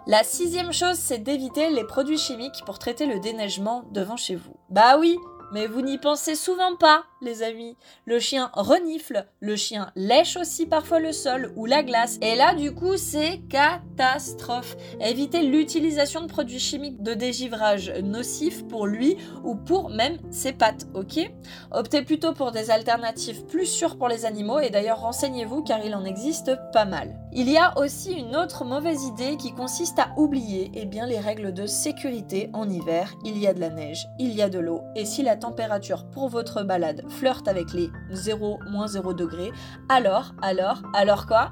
La 0.07 0.23
sixième 0.23 0.71
chose, 0.71 0.97
c'est 0.97 1.17
d'éviter 1.17 1.69
les 1.71 1.83
produits 1.83 2.17
chimiques 2.17 2.63
pour 2.65 2.79
traiter 2.79 3.07
le 3.07 3.19
déneigement 3.19 3.83
devant 3.91 4.17
chez 4.17 4.35
vous. 4.35 4.55
Bah 4.69 4.97
oui, 4.97 5.17
mais 5.51 5.67
vous 5.67 5.81
n'y 5.81 5.97
pensez 5.97 6.35
souvent 6.35 6.75
pas, 6.75 7.03
les 7.25 7.43
amis. 7.43 7.75
Le 8.05 8.19
chien 8.19 8.49
renifle, 8.53 9.25
le 9.41 9.55
chien 9.55 9.91
lèche 9.95 10.37
aussi 10.37 10.65
parfois 10.65 10.99
le 10.99 11.11
sol 11.11 11.51
ou 11.55 11.65
la 11.65 11.83
glace. 11.83 12.17
Et 12.21 12.35
là, 12.35 12.53
du 12.53 12.73
coup, 12.73 12.95
c'est 12.95 13.41
catastrophe. 13.49 14.77
Évitez 15.01 15.41
l'utilisation 15.41 16.21
de 16.21 16.27
produits 16.27 16.59
chimiques 16.59 17.01
de 17.01 17.13
dégivrage 17.13 17.91
nocifs 18.03 18.65
pour 18.67 18.85
lui 18.85 19.17
ou 19.43 19.55
pour 19.55 19.89
même 19.89 20.17
ses 20.29 20.53
pattes, 20.53 20.87
ok? 20.93 21.31
Optez 21.71 22.03
plutôt 22.03 22.33
pour 22.33 22.51
des 22.51 22.71
alternatives 22.71 23.45
plus 23.45 23.65
sûres 23.65 23.97
pour 23.97 24.07
les 24.07 24.25
animaux 24.25 24.59
et 24.59 24.69
d'ailleurs 24.69 25.01
renseignez-vous 25.01 25.63
car 25.63 25.83
il 25.83 25.95
en 25.95 26.05
existe 26.05 26.51
pas 26.71 26.85
mal. 26.85 27.19
Il 27.33 27.49
y 27.49 27.57
a 27.57 27.77
aussi 27.77 28.13
une 28.13 28.35
autre 28.35 28.63
mauvaise 28.63 29.03
idée 29.03 29.35
qui 29.35 29.51
consiste 29.51 29.99
à 29.99 30.09
oublier 30.15 30.71
eh 30.75 30.85
bien, 30.85 31.05
les 31.05 31.19
règles 31.19 31.53
de 31.53 31.65
sécurité 31.65 32.49
en 32.53 32.69
hiver. 32.69 33.13
Il 33.25 33.37
y 33.37 33.47
a 33.47 33.53
de 33.53 33.59
la 33.59 33.69
neige, 33.69 34.07
il 34.19 34.33
y 34.33 34.41
a 34.41 34.49
de 34.49 34.59
l'eau 34.59 34.81
et 34.95 35.05
si 35.05 35.23
la 35.23 35.35
température 35.35 36.05
pour 36.11 36.29
votre 36.29 36.63
balade 36.63 37.03
flirte 37.15 37.47
avec 37.47 37.73
les 37.73 37.91
0, 38.11 38.59
0 38.87 39.13
degrés, 39.13 39.51
alors, 39.89 40.33
alors, 40.41 40.81
alors 40.93 41.25
quoi? 41.25 41.51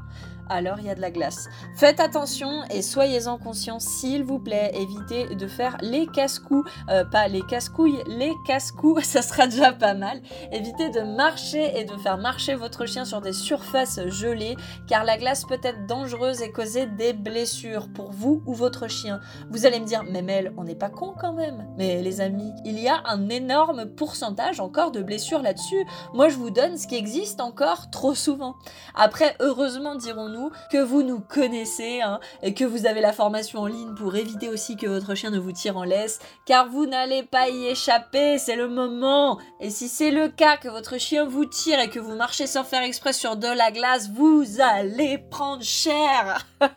Alors 0.50 0.80
il 0.80 0.86
y 0.86 0.90
a 0.90 0.96
de 0.96 1.02
la 1.02 1.12
glace. 1.12 1.48
Faites 1.76 2.00
attention 2.00 2.64
et 2.70 2.82
soyez-en 2.82 3.38
conscients, 3.38 3.80
s'il 3.80 4.24
vous 4.24 4.40
plaît. 4.40 4.72
Évitez 4.76 5.36
de 5.36 5.48
faire 5.48 5.78
les 5.82 6.08
casse-coups, 6.08 6.70
euh, 6.90 7.06
pas 7.06 7.28
les 7.28 7.42
casse-couilles, 7.42 8.04
les 8.08 8.32
casse-coups, 8.46 9.04
ça 9.08 9.22
sera 9.22 9.48
déjà 9.48 9.74
pas 9.74 9.94
mal. 9.94 10.22
Évitez 10.52 10.90
de 10.90 11.02
marcher 11.02 11.80
et 11.80 11.86
de 11.86 11.96
faire 11.98 12.18
marcher 12.18 12.56
votre 12.56 12.86
chien 12.86 13.06
sur 13.06 13.22
des 13.22 13.34
surfaces 13.34 14.00
gelées, 14.08 14.56
car 14.88 15.04
la 15.04 15.18
glace 15.18 15.46
peut 15.46 15.60
être 15.64 15.86
dangereuse 15.88 16.42
et 16.42 16.52
causer 16.52 16.86
des 16.86 17.14
blessures 17.14 17.88
pour 17.94 18.12
vous 18.12 18.42
ou 18.46 18.54
votre 18.54 18.88
chien. 18.88 19.20
Vous 19.50 19.66
allez 19.66 19.80
me 19.80 19.86
dire, 19.86 20.04
mais 20.10 20.22
Mel, 20.22 20.54
on 20.58 20.64
n'est 20.64 20.76
pas 20.76 20.90
con 20.90 21.14
quand 21.20 21.34
même. 21.34 21.68
Mais 21.78 22.02
les 22.02 22.22
amis, 22.22 22.52
il 22.66 22.80
y 22.80 22.88
a 22.88 23.02
un 23.06 23.30
énorme 23.30 23.86
pourcentage 23.86 24.60
encore 24.60 24.92
de 24.92 25.02
blessures 25.02 25.42
là-dessus. 25.42 25.86
Moi, 26.14 26.30
je 26.30 26.36
vous 26.36 26.50
donne 26.50 26.78
ce 26.78 26.88
qui 26.88 26.96
existe 26.96 27.42
encore 27.42 27.90
trop 27.90 28.16
souvent. 28.16 28.56
Après, 28.96 29.36
heureusement, 29.40 29.96
dirons-nous, 29.96 30.33
que 30.72 30.78
vous 30.78 31.04
nous 31.04 31.20
connaissez 31.20 32.02
hein, 32.02 32.20
et 32.42 32.54
que 32.54 32.66
vous 32.66 32.86
avez 32.86 33.02
la 33.02 33.14
formation 33.14 33.60
en 33.60 33.68
ligne 33.68 33.94
pour 33.96 34.16
éviter 34.16 34.50
aussi 34.50 34.76
que 34.76 34.88
votre 34.88 35.16
chien 35.16 35.30
ne 35.30 35.40
vous 35.40 35.52
tire 35.52 35.78
en 35.78 35.84
laisse, 35.84 36.20
car 36.46 36.70
vous 36.70 36.86
n'allez 36.86 37.24
pas 37.24 37.50
y 37.50 37.66
échapper, 37.66 38.38
c'est 38.38 38.56
le 38.56 38.68
moment. 38.68 39.40
Et 39.60 39.70
si 39.70 39.88
c'est 39.88 40.12
le 40.12 40.30
cas 40.30 40.58
que 40.58 40.68
votre 40.68 40.98
chien 40.98 41.26
vous 41.26 41.46
tire 41.46 41.80
et 41.80 41.90
que 41.90 42.00
vous 42.00 42.16
marchez 42.16 42.48
sans 42.48 42.64
faire 42.64 42.84
exprès 42.84 43.14
sur 43.14 43.36
de 43.36 43.48
la 43.48 43.72
glace, 43.72 44.10
vous 44.10 44.46
allez 44.60 45.18
prendre 45.18 45.64
cher. 45.64 46.46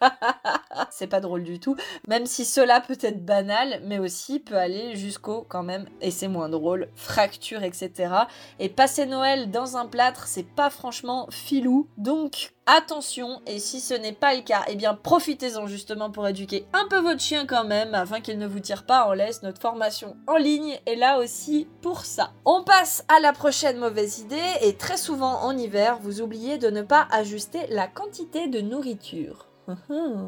c'est 0.90 1.06
pas 1.06 1.20
drôle 1.20 1.44
du 1.44 1.60
tout, 1.60 1.76
même 2.08 2.26
si 2.26 2.44
cela 2.44 2.80
peut 2.80 2.98
être 3.00 3.24
banal, 3.24 3.80
mais 3.84 3.98
aussi 3.98 4.40
peut 4.40 4.56
aller 4.56 4.96
jusqu'au 4.96 5.46
quand 5.48 5.62
même, 5.62 5.86
et 6.00 6.10
c'est 6.10 6.28
moins 6.28 6.48
drôle, 6.48 6.88
fracture, 6.94 7.62
etc. 7.62 8.12
Et 8.58 8.68
passer 8.68 9.06
Noël 9.06 9.50
dans 9.50 9.76
un 9.76 9.86
plâtre, 9.86 10.26
c'est 10.26 10.46
pas 10.46 10.70
franchement 10.70 11.26
filou. 11.30 11.88
Donc 11.96 12.52
attention, 12.66 13.40
et 13.46 13.58
si 13.58 13.80
ce 13.80 13.94
n'est 13.94 14.12
pas 14.12 14.34
le 14.34 14.42
cas, 14.42 14.62
eh 14.68 14.74
bien 14.74 14.94
profitez-en 14.94 15.66
justement 15.66 16.10
pour 16.10 16.26
éduquer 16.26 16.66
un 16.72 16.86
peu 16.88 16.98
votre 16.98 17.20
chien 17.20 17.46
quand 17.46 17.64
même, 17.64 17.94
afin 17.94 18.20
qu'il 18.20 18.38
ne 18.38 18.46
vous 18.46 18.60
tire 18.60 18.84
pas 18.84 19.06
en 19.06 19.12
laisse. 19.12 19.42
Notre 19.42 19.60
formation 19.60 20.16
en 20.26 20.36
ligne 20.36 20.78
est 20.86 20.96
là 20.96 21.18
aussi 21.18 21.68
pour 21.82 22.04
ça. 22.04 22.32
On 22.44 22.64
passe 22.64 23.04
à 23.08 23.20
la 23.20 23.32
prochaine 23.32 23.78
mauvaise 23.78 24.18
idée, 24.18 24.52
et 24.62 24.76
très 24.76 24.96
souvent 24.96 25.42
en 25.42 25.56
hiver, 25.56 25.98
vous 26.00 26.20
oubliez 26.20 26.58
de 26.58 26.68
ne 26.68 26.82
pas 26.82 27.06
ajuster 27.10 27.66
la 27.68 27.86
quantité 27.86 28.48
de 28.48 28.60
nourriture. 28.60 29.46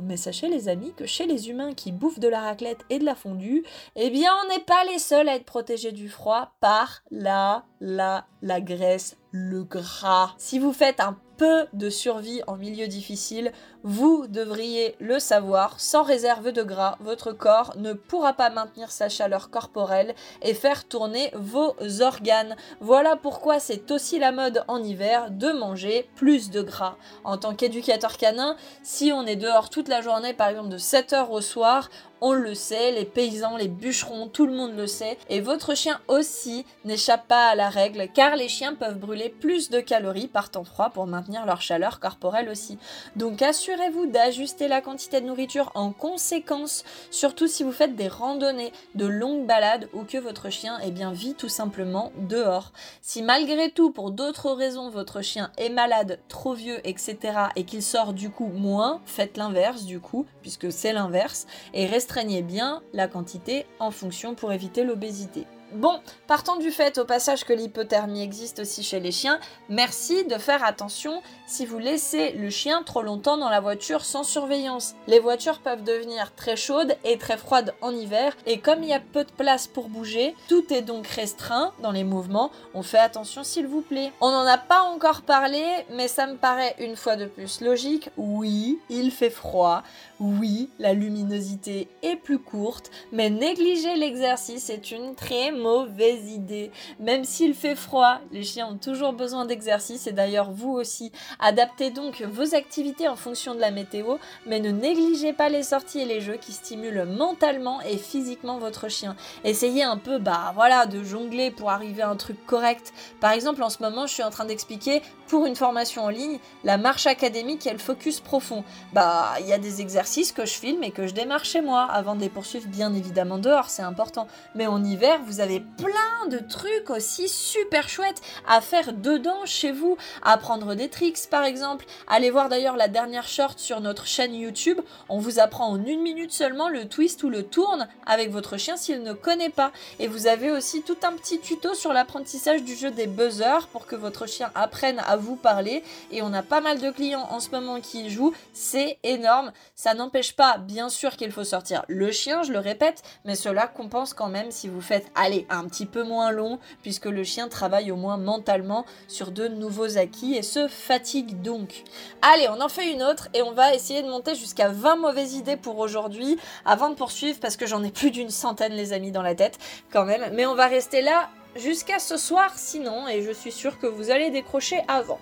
Mais 0.02 0.16
sachez 0.16 0.48
les 0.48 0.68
amis 0.68 0.92
que 0.96 1.06
chez 1.06 1.24
les 1.24 1.48
humains 1.48 1.72
qui 1.72 1.92
bouffent 1.92 2.18
de 2.18 2.26
la 2.26 2.40
raclette 2.40 2.80
et 2.90 2.98
de 2.98 3.04
la 3.04 3.14
fondue, 3.14 3.62
eh 3.94 4.10
bien 4.10 4.32
on 4.42 4.48
n'est 4.48 4.64
pas 4.64 4.82
les 4.90 4.98
seuls 4.98 5.28
à 5.28 5.36
être 5.36 5.44
protégés 5.44 5.92
du 5.92 6.08
froid 6.08 6.54
par 6.58 7.02
la, 7.12 7.64
la, 7.80 8.26
la 8.42 8.60
graisse, 8.60 9.16
le 9.30 9.62
gras. 9.62 10.34
Si 10.38 10.58
vous 10.58 10.72
faites 10.72 10.98
un 10.98 11.16
peu 11.38 11.66
de 11.72 11.88
survie 11.88 12.42
en 12.46 12.56
milieu 12.56 12.88
difficile, 12.88 13.52
vous 13.84 14.26
devriez 14.26 14.96
le 14.98 15.20
savoir, 15.20 15.78
sans 15.78 16.02
réserve 16.02 16.50
de 16.50 16.62
gras, 16.62 16.98
votre 17.00 17.32
corps 17.32 17.74
ne 17.76 17.92
pourra 17.92 18.32
pas 18.32 18.50
maintenir 18.50 18.90
sa 18.90 19.08
chaleur 19.08 19.48
corporelle 19.48 20.14
et 20.42 20.52
faire 20.52 20.86
tourner 20.86 21.30
vos 21.34 21.74
organes. 22.02 22.56
Voilà 22.80 23.16
pourquoi 23.16 23.60
c'est 23.60 23.90
aussi 23.92 24.18
la 24.18 24.32
mode 24.32 24.64
en 24.66 24.82
hiver 24.82 25.30
de 25.30 25.52
manger 25.52 26.10
plus 26.16 26.50
de 26.50 26.60
gras. 26.60 26.96
En 27.22 27.38
tant 27.38 27.54
qu'éducateur 27.54 28.16
canin, 28.16 28.56
si 28.82 29.12
on 29.12 29.24
est 29.24 29.36
dehors 29.36 29.70
toute 29.70 29.88
la 29.88 30.00
journée, 30.00 30.34
par 30.34 30.48
exemple 30.48 30.70
de 30.70 30.78
7h 30.78 31.30
au 31.30 31.40
soir, 31.40 31.88
on 32.20 32.32
le 32.32 32.54
sait, 32.54 32.92
les 32.92 33.04
paysans, 33.04 33.56
les 33.56 33.68
bûcherons, 33.68 34.28
tout 34.28 34.46
le 34.46 34.52
monde 34.52 34.76
le 34.76 34.86
sait, 34.86 35.18
et 35.28 35.40
votre 35.40 35.74
chien 35.74 36.00
aussi 36.08 36.64
n'échappe 36.84 37.28
pas 37.28 37.48
à 37.48 37.54
la 37.54 37.68
règle, 37.68 38.08
car 38.12 38.36
les 38.36 38.48
chiens 38.48 38.74
peuvent 38.74 38.98
brûler 38.98 39.28
plus 39.28 39.70
de 39.70 39.80
calories 39.80 40.28
par 40.28 40.50
temps 40.50 40.64
froid 40.64 40.90
pour 40.90 41.06
maintenir 41.06 41.46
leur 41.46 41.60
chaleur 41.60 42.00
corporelle 42.00 42.48
aussi. 42.48 42.78
Donc 43.16 43.42
assurez-vous 43.42 44.06
d'ajuster 44.06 44.68
la 44.68 44.80
quantité 44.80 45.20
de 45.20 45.26
nourriture 45.26 45.70
en 45.74 45.92
conséquence, 45.92 46.84
surtout 47.10 47.46
si 47.46 47.62
vous 47.62 47.72
faites 47.72 47.96
des 47.96 48.08
randonnées, 48.08 48.72
de 48.94 49.06
longues 49.06 49.46
balades 49.46 49.88
ou 49.92 50.04
que 50.04 50.18
votre 50.18 50.50
chien 50.50 50.78
eh 50.84 50.90
bien, 50.90 51.12
vit 51.12 51.34
tout 51.34 51.48
simplement 51.48 52.12
dehors. 52.18 52.72
Si 53.02 53.22
malgré 53.22 53.70
tout, 53.70 53.90
pour 53.90 54.10
d'autres 54.10 54.50
raisons, 54.52 54.90
votre 54.90 55.22
chien 55.22 55.50
est 55.56 55.70
malade, 55.70 56.18
trop 56.28 56.54
vieux, 56.54 56.80
etc., 56.84 57.16
et 57.56 57.64
qu'il 57.64 57.82
sort 57.82 58.12
du 58.12 58.30
coup 58.30 58.48
moins, 58.48 59.00
faites 59.06 59.36
l'inverse 59.36 59.84
du 59.84 60.00
coup, 60.00 60.26
puisque 60.42 60.72
c'est 60.72 60.92
l'inverse, 60.92 61.46
et 61.74 61.86
restreignez 62.08 62.40
bien 62.40 62.82
la 62.94 63.06
quantité 63.06 63.66
en 63.80 63.90
fonction 63.90 64.34
pour 64.34 64.50
éviter 64.50 64.82
l'obésité. 64.82 65.44
Bon, 65.72 66.00
partant 66.26 66.56
du 66.56 66.70
fait 66.70 66.96
au 66.96 67.04
passage 67.04 67.44
que 67.44 67.52
l'hypothermie 67.52 68.22
existe 68.22 68.60
aussi 68.60 68.82
chez 68.82 69.00
les 69.00 69.12
chiens, 69.12 69.38
merci 69.68 70.24
de 70.24 70.38
faire 70.38 70.64
attention 70.64 71.20
si 71.46 71.66
vous 71.66 71.78
laissez 71.78 72.32
le 72.32 72.48
chien 72.48 72.82
trop 72.84 73.02
longtemps 73.02 73.36
dans 73.36 73.50
la 73.50 73.60
voiture 73.60 74.02
sans 74.02 74.22
surveillance. 74.22 74.94
Les 75.06 75.18
voitures 75.18 75.58
peuvent 75.58 75.84
devenir 75.84 76.34
très 76.34 76.56
chaudes 76.56 76.96
et 77.04 77.18
très 77.18 77.36
froides 77.36 77.74
en 77.82 77.90
hiver, 77.90 78.34
et 78.46 78.60
comme 78.60 78.82
il 78.82 78.88
y 78.88 78.94
a 78.94 79.00
peu 79.00 79.24
de 79.24 79.30
place 79.30 79.66
pour 79.66 79.90
bouger, 79.90 80.34
tout 80.48 80.72
est 80.72 80.80
donc 80.80 81.06
restreint 81.06 81.72
dans 81.82 81.92
les 81.92 82.04
mouvements. 82.04 82.50
On 82.72 82.82
fait 82.82 82.98
attention 82.98 83.44
s'il 83.44 83.66
vous 83.66 83.82
plaît. 83.82 84.10
On 84.22 84.30
n'en 84.30 84.46
a 84.46 84.56
pas 84.56 84.84
encore 84.84 85.20
parlé, 85.20 85.62
mais 85.92 86.08
ça 86.08 86.26
me 86.26 86.36
paraît 86.36 86.76
une 86.78 86.96
fois 86.96 87.16
de 87.16 87.26
plus 87.26 87.60
logique. 87.60 88.08
Oui, 88.16 88.78
il 88.88 89.10
fait 89.10 89.28
froid. 89.28 89.82
Oui, 90.18 90.70
la 90.78 90.94
luminosité 90.94 91.88
est 92.02 92.16
plus 92.16 92.38
courte, 92.38 92.90
mais 93.12 93.28
négliger 93.28 93.96
l'exercice 93.96 94.70
est 94.70 94.90
une 94.90 95.14
très 95.14 95.52
mauvaise 95.58 96.30
idée. 96.30 96.70
Même 97.00 97.24
s'il 97.24 97.54
fait 97.54 97.74
froid, 97.74 98.18
les 98.32 98.42
chiens 98.42 98.68
ont 98.68 98.78
toujours 98.78 99.12
besoin 99.12 99.44
d'exercice 99.44 100.06
et 100.06 100.12
d'ailleurs 100.12 100.50
vous 100.50 100.72
aussi. 100.72 101.12
Adaptez 101.38 101.90
donc 101.90 102.22
vos 102.22 102.54
activités 102.54 103.08
en 103.08 103.16
fonction 103.16 103.54
de 103.54 103.60
la 103.60 103.70
météo, 103.70 104.16
mais 104.46 104.60
ne 104.60 104.70
négligez 104.70 105.32
pas 105.32 105.48
les 105.48 105.62
sorties 105.62 106.00
et 106.00 106.04
les 106.04 106.20
jeux 106.20 106.36
qui 106.36 106.52
stimulent 106.52 107.04
mentalement 107.04 107.80
et 107.82 107.96
physiquement 107.96 108.58
votre 108.58 108.88
chien. 108.88 109.16
Essayez 109.44 109.82
un 109.82 109.98
peu, 109.98 110.18
bah 110.18 110.52
voilà, 110.54 110.86
de 110.86 111.02
jongler 111.02 111.50
pour 111.50 111.70
arriver 111.70 112.02
à 112.02 112.10
un 112.10 112.16
truc 112.16 112.44
correct. 112.46 112.92
Par 113.20 113.32
exemple, 113.32 113.62
en 113.62 113.70
ce 113.70 113.82
moment, 113.82 114.06
je 114.06 114.14
suis 114.14 114.22
en 114.22 114.30
train 114.30 114.44
d'expliquer 114.44 115.02
pour 115.28 115.46
une 115.46 115.56
formation 115.56 116.04
en 116.04 116.08
ligne 116.08 116.38
la 116.64 116.78
marche 116.78 117.06
académique 117.06 117.66
et 117.66 117.72
le 117.72 117.78
focus 117.78 118.20
profond. 118.20 118.64
Bah, 118.92 119.34
il 119.40 119.46
y 119.46 119.52
a 119.52 119.58
des 119.58 119.80
exercices 119.80 120.32
que 120.32 120.46
je 120.46 120.54
filme 120.54 120.82
et 120.82 120.90
que 120.90 121.06
je 121.06 121.14
démarre 121.14 121.44
chez 121.44 121.60
moi 121.60 121.86
avant 121.90 122.16
de 122.16 122.20
les 122.20 122.28
poursuivre 122.28 122.66
bien 122.66 122.94
évidemment 122.94 123.38
dehors, 123.38 123.70
c'est 123.70 123.82
important. 123.82 124.26
Mais 124.54 124.66
en 124.66 124.82
hiver, 124.82 125.20
vous 125.24 125.40
avez 125.40 125.60
plein 125.60 126.28
de 126.30 126.38
trucs 126.38 126.90
aussi 126.90 127.28
super 127.28 127.88
chouettes 127.88 128.22
à 128.46 128.60
faire 128.60 128.92
dedans 128.92 129.44
chez 129.44 129.70
vous. 129.72 129.96
Apprendre 130.22 130.74
des 130.74 130.88
tricks 130.88 131.28
par 131.30 131.44
exemple. 131.44 131.84
Allez 132.06 132.30
voir 132.30 132.48
d'ailleurs 132.48 132.76
la 132.76 132.88
dernière 132.88 133.28
short 133.28 133.58
sur 133.58 133.80
notre 133.80 134.06
chaîne 134.06 134.34
YouTube. 134.34 134.80
On 135.08 135.18
vous 135.18 135.38
apprend 135.38 135.68
en 135.68 135.84
une 135.84 136.02
minute 136.02 136.32
seulement 136.32 136.68
le 136.68 136.88
twist 136.88 137.22
ou 137.22 137.28
le 137.28 137.42
tourne 137.42 137.88
avec 138.06 138.30
votre 138.30 138.56
chien 138.56 138.76
s'il 138.76 139.02
ne 139.02 139.12
connaît 139.12 139.50
pas. 139.50 139.72
Et 139.98 140.08
vous 140.08 140.26
avez 140.26 140.50
aussi 140.50 140.82
tout 140.82 140.96
un 141.02 141.12
petit 141.12 141.38
tuto 141.38 141.74
sur 141.74 141.92
l'apprentissage 141.92 142.62
du 142.62 142.74
jeu 142.74 142.90
des 142.90 143.06
buzzers 143.06 143.68
pour 143.72 143.86
que 143.86 143.96
votre 143.96 144.26
chien 144.26 144.50
apprenne 144.54 145.00
à 145.06 145.17
vous 145.18 145.36
parler. 145.36 145.82
Et 146.10 146.22
on 146.22 146.32
a 146.32 146.42
pas 146.42 146.60
mal 146.60 146.80
de 146.80 146.90
clients 146.90 147.26
en 147.30 147.40
ce 147.40 147.50
moment 147.50 147.80
qui 147.80 148.10
jouent. 148.10 148.34
C'est 148.52 148.98
énorme. 149.02 149.52
Ça 149.74 149.94
n'empêche 149.94 150.34
pas, 150.34 150.58
bien 150.58 150.88
sûr, 150.88 151.16
qu'il 151.16 151.32
faut 151.32 151.44
sortir 151.44 151.84
le 151.88 152.10
chien, 152.10 152.42
je 152.42 152.52
le 152.52 152.58
répète, 152.58 153.02
mais 153.24 153.34
cela 153.34 153.66
compense 153.66 154.14
quand 154.14 154.28
même 154.28 154.50
si 154.50 154.68
vous 154.68 154.80
faites, 154.80 155.06
allez, 155.14 155.46
un 155.50 155.64
petit 155.64 155.86
peu 155.86 156.02
moins 156.02 156.30
long 156.30 156.58
puisque 156.82 157.06
le 157.06 157.24
chien 157.24 157.48
travaille 157.48 157.90
au 157.90 157.96
moins 157.96 158.16
mentalement 158.16 158.84
sur 159.06 159.30
de 159.30 159.48
nouveaux 159.48 159.98
acquis 159.98 160.34
et 160.34 160.42
se 160.42 160.68
fatigue 160.68 161.42
donc. 161.42 161.84
Allez, 162.22 162.48
on 162.48 162.60
en 162.60 162.68
fait 162.68 162.92
une 162.92 163.02
autre 163.02 163.28
et 163.34 163.42
on 163.42 163.52
va 163.52 163.74
essayer 163.74 164.02
de 164.02 164.08
monter 164.08 164.34
jusqu'à 164.34 164.68
20 164.68 164.96
mauvaises 164.96 165.34
idées 165.34 165.56
pour 165.56 165.78
aujourd'hui 165.78 166.38
avant 166.64 166.90
de 166.90 166.94
poursuivre 166.94 167.38
parce 167.40 167.56
que 167.56 167.66
j'en 167.66 167.82
ai 167.82 167.90
plus 167.90 168.10
d'une 168.10 168.30
centaine 168.30 168.72
les 168.72 168.92
amis 168.92 169.12
dans 169.12 169.22
la 169.22 169.34
tête 169.34 169.58
quand 169.92 170.04
même. 170.04 170.32
Mais 170.34 170.46
on 170.46 170.54
va 170.54 170.66
rester 170.66 171.02
là 171.02 171.28
jusqu'à 171.58 171.98
ce 171.98 172.16
soir 172.16 172.52
sinon, 172.56 173.08
et 173.08 173.22
je 173.22 173.30
suis 173.30 173.52
sûre 173.52 173.78
que 173.78 173.86
vous 173.86 174.10
allez 174.10 174.30
décrocher 174.30 174.80
avant. 174.88 175.18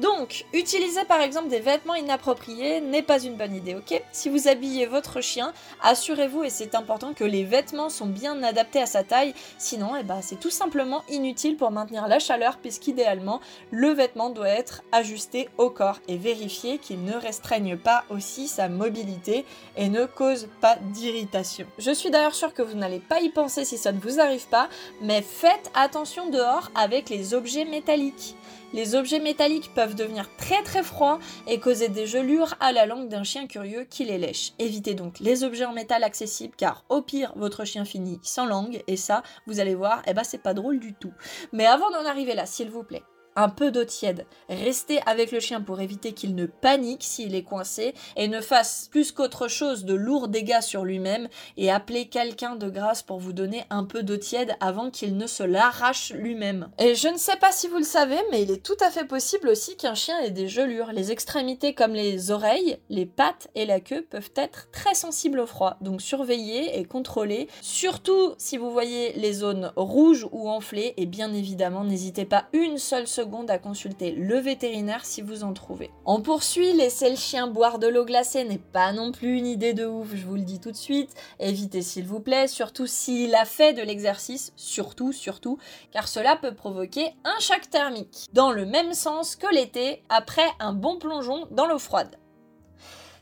Donc, 0.00 0.44
utiliser 0.52 1.04
par 1.04 1.20
exemple 1.20 1.48
des 1.48 1.58
vêtements 1.58 1.94
inappropriés 1.94 2.80
n'est 2.80 3.02
pas 3.02 3.20
une 3.20 3.34
bonne 3.36 3.54
idée, 3.54 3.74
ok? 3.74 4.00
Si 4.12 4.28
vous 4.28 4.46
habillez 4.46 4.86
votre 4.86 5.20
chien, 5.20 5.52
assurez-vous, 5.82 6.44
et 6.44 6.50
c'est 6.50 6.74
important, 6.74 7.14
que 7.14 7.24
les 7.24 7.44
vêtements 7.44 7.88
sont 7.88 8.06
bien 8.06 8.42
adaptés 8.42 8.80
à 8.80 8.86
sa 8.86 9.02
taille, 9.02 9.34
sinon 9.58 9.96
eh 9.98 10.04
ben, 10.04 10.20
c'est 10.22 10.38
tout 10.38 10.50
simplement 10.50 11.02
inutile 11.08 11.56
pour 11.56 11.70
maintenir 11.70 12.06
la 12.06 12.18
chaleur, 12.20 12.58
puisqu'idéalement, 12.58 13.40
le 13.70 13.88
vêtement 13.88 14.30
doit 14.30 14.48
être 14.48 14.82
ajusté 14.92 15.48
au 15.58 15.70
corps 15.70 15.98
et 16.06 16.16
vérifier 16.16 16.78
qu'il 16.78 17.04
ne 17.04 17.14
restreigne 17.14 17.76
pas 17.76 18.04
aussi 18.10 18.46
sa 18.46 18.68
mobilité 18.68 19.44
et 19.76 19.88
ne 19.88 20.06
cause 20.06 20.48
pas 20.60 20.76
d'irritation. 20.92 21.66
Je 21.78 21.90
suis 21.90 22.10
d'ailleurs 22.10 22.34
sûre 22.34 22.54
que 22.54 22.62
vous 22.62 22.76
n'allez 22.76 23.00
pas 23.00 23.20
y 23.20 23.30
penser 23.30 23.64
si 23.64 23.78
ça 23.78 23.92
ne 23.92 24.00
vous 24.00 24.20
arrive 24.20 24.46
pas, 24.46 24.68
mais 25.00 25.22
faites 25.22 25.67
attention 25.74 26.30
dehors 26.30 26.70
avec 26.74 27.10
les 27.10 27.34
objets 27.34 27.64
métalliques. 27.64 28.36
Les 28.72 28.94
objets 28.94 29.18
métalliques 29.18 29.72
peuvent 29.74 29.94
devenir 29.94 30.28
très 30.36 30.62
très 30.62 30.82
froids 30.82 31.18
et 31.46 31.58
causer 31.58 31.88
des 31.88 32.06
gelures 32.06 32.54
à 32.60 32.72
la 32.72 32.84
langue 32.84 33.08
d'un 33.08 33.24
chien 33.24 33.46
curieux 33.46 33.84
qui 33.84 34.04
les 34.04 34.18
lèche. 34.18 34.52
Évitez 34.58 34.94
donc 34.94 35.20
les 35.20 35.42
objets 35.44 35.64
en 35.64 35.72
métal 35.72 36.04
accessibles 36.04 36.54
car 36.56 36.84
au 36.88 37.00
pire 37.00 37.32
votre 37.36 37.64
chien 37.64 37.84
finit 37.84 38.20
sans 38.22 38.46
langue 38.46 38.82
et 38.86 38.96
ça 38.96 39.22
vous 39.46 39.60
allez 39.60 39.74
voir, 39.74 40.02
eh 40.06 40.12
ben 40.12 40.24
c'est 40.24 40.42
pas 40.42 40.54
drôle 40.54 40.80
du 40.80 40.94
tout. 40.94 41.12
Mais 41.52 41.66
avant 41.66 41.90
d'en 41.90 42.04
arriver 42.04 42.34
là, 42.34 42.44
s'il 42.44 42.70
vous 42.70 42.84
plaît, 42.84 43.04
un 43.38 43.48
peu 43.48 43.70
d'eau 43.70 43.84
tiède. 43.84 44.26
Restez 44.48 45.00
avec 45.06 45.30
le 45.30 45.38
chien 45.38 45.60
pour 45.60 45.80
éviter 45.80 46.12
qu'il 46.12 46.34
ne 46.34 46.46
panique 46.46 47.04
s'il 47.04 47.36
est 47.36 47.44
coincé 47.44 47.94
et 48.16 48.26
ne 48.26 48.40
fasse 48.40 48.88
plus 48.90 49.12
qu'autre 49.12 49.46
chose 49.46 49.84
de 49.84 49.94
lourds 49.94 50.26
dégâts 50.26 50.60
sur 50.60 50.84
lui-même 50.84 51.28
et 51.56 51.70
appelez 51.70 52.08
quelqu'un 52.08 52.56
de 52.56 52.68
grâce 52.68 53.04
pour 53.04 53.20
vous 53.20 53.32
donner 53.32 53.62
un 53.70 53.84
peu 53.84 54.02
d'eau 54.02 54.16
tiède 54.16 54.56
avant 54.58 54.90
qu'il 54.90 55.16
ne 55.16 55.28
se 55.28 55.44
l'arrache 55.44 56.12
lui-même. 56.12 56.68
Et 56.80 56.96
je 56.96 57.06
ne 57.06 57.16
sais 57.16 57.36
pas 57.36 57.52
si 57.52 57.68
vous 57.68 57.78
le 57.78 57.84
savez, 57.84 58.18
mais 58.32 58.42
il 58.42 58.50
est 58.50 58.64
tout 58.64 58.76
à 58.80 58.90
fait 58.90 59.04
possible 59.04 59.48
aussi 59.48 59.76
qu'un 59.76 59.94
chien 59.94 60.18
ait 60.18 60.32
des 60.32 60.48
gelures. 60.48 60.90
Les 60.92 61.12
extrémités 61.12 61.74
comme 61.74 61.92
les 61.94 62.32
oreilles, 62.32 62.78
les 62.90 63.06
pattes 63.06 63.48
et 63.54 63.66
la 63.66 63.78
queue 63.78 64.02
peuvent 64.02 64.32
être 64.34 64.68
très 64.72 64.94
sensibles 64.94 65.38
au 65.38 65.46
froid. 65.46 65.76
Donc 65.80 66.02
surveillez 66.02 66.76
et 66.80 66.84
contrôlez, 66.84 67.46
surtout 67.60 68.34
si 68.36 68.56
vous 68.56 68.72
voyez 68.72 69.12
les 69.12 69.32
zones 69.32 69.70
rouges 69.76 70.26
ou 70.32 70.48
enflées 70.50 70.94
et 70.96 71.06
bien 71.06 71.32
évidemment 71.32 71.84
n'hésitez 71.84 72.24
pas 72.24 72.46
une 72.52 72.78
seule 72.78 73.06
seconde 73.06 73.27
à 73.48 73.58
consulter 73.58 74.12
le 74.12 74.38
vétérinaire 74.38 75.04
si 75.04 75.22
vous 75.22 75.44
en 75.44 75.52
trouvez. 75.52 75.90
On 76.04 76.20
poursuit, 76.20 76.72
laisser 76.72 77.10
le 77.10 77.16
chien 77.16 77.46
boire 77.46 77.78
de 77.78 77.86
l'eau 77.86 78.04
glacée 78.04 78.44
n'est 78.44 78.58
pas 78.58 78.92
non 78.92 79.12
plus 79.12 79.36
une 79.36 79.46
idée 79.46 79.74
de 79.74 79.86
ouf, 79.86 80.08
je 80.14 80.26
vous 80.26 80.34
le 80.34 80.42
dis 80.42 80.60
tout 80.60 80.70
de 80.70 80.76
suite. 80.76 81.14
Évitez 81.38 81.82
s'il 81.82 82.06
vous 82.06 82.20
plaît, 82.20 82.48
surtout 82.48 82.86
s'il 82.86 83.34
a 83.34 83.44
fait 83.44 83.74
de 83.74 83.82
l'exercice, 83.82 84.52
surtout, 84.56 85.12
surtout, 85.12 85.58
car 85.92 86.08
cela 86.08 86.36
peut 86.36 86.54
provoquer 86.54 87.14
un 87.24 87.38
choc 87.38 87.68
thermique. 87.70 88.28
Dans 88.32 88.50
le 88.50 88.64
même 88.64 88.94
sens 88.94 89.36
que 89.36 89.52
l'été, 89.54 90.02
après 90.08 90.48
un 90.58 90.72
bon 90.72 90.98
plongeon 90.98 91.46
dans 91.50 91.66
l'eau 91.66 91.78
froide. 91.78 92.16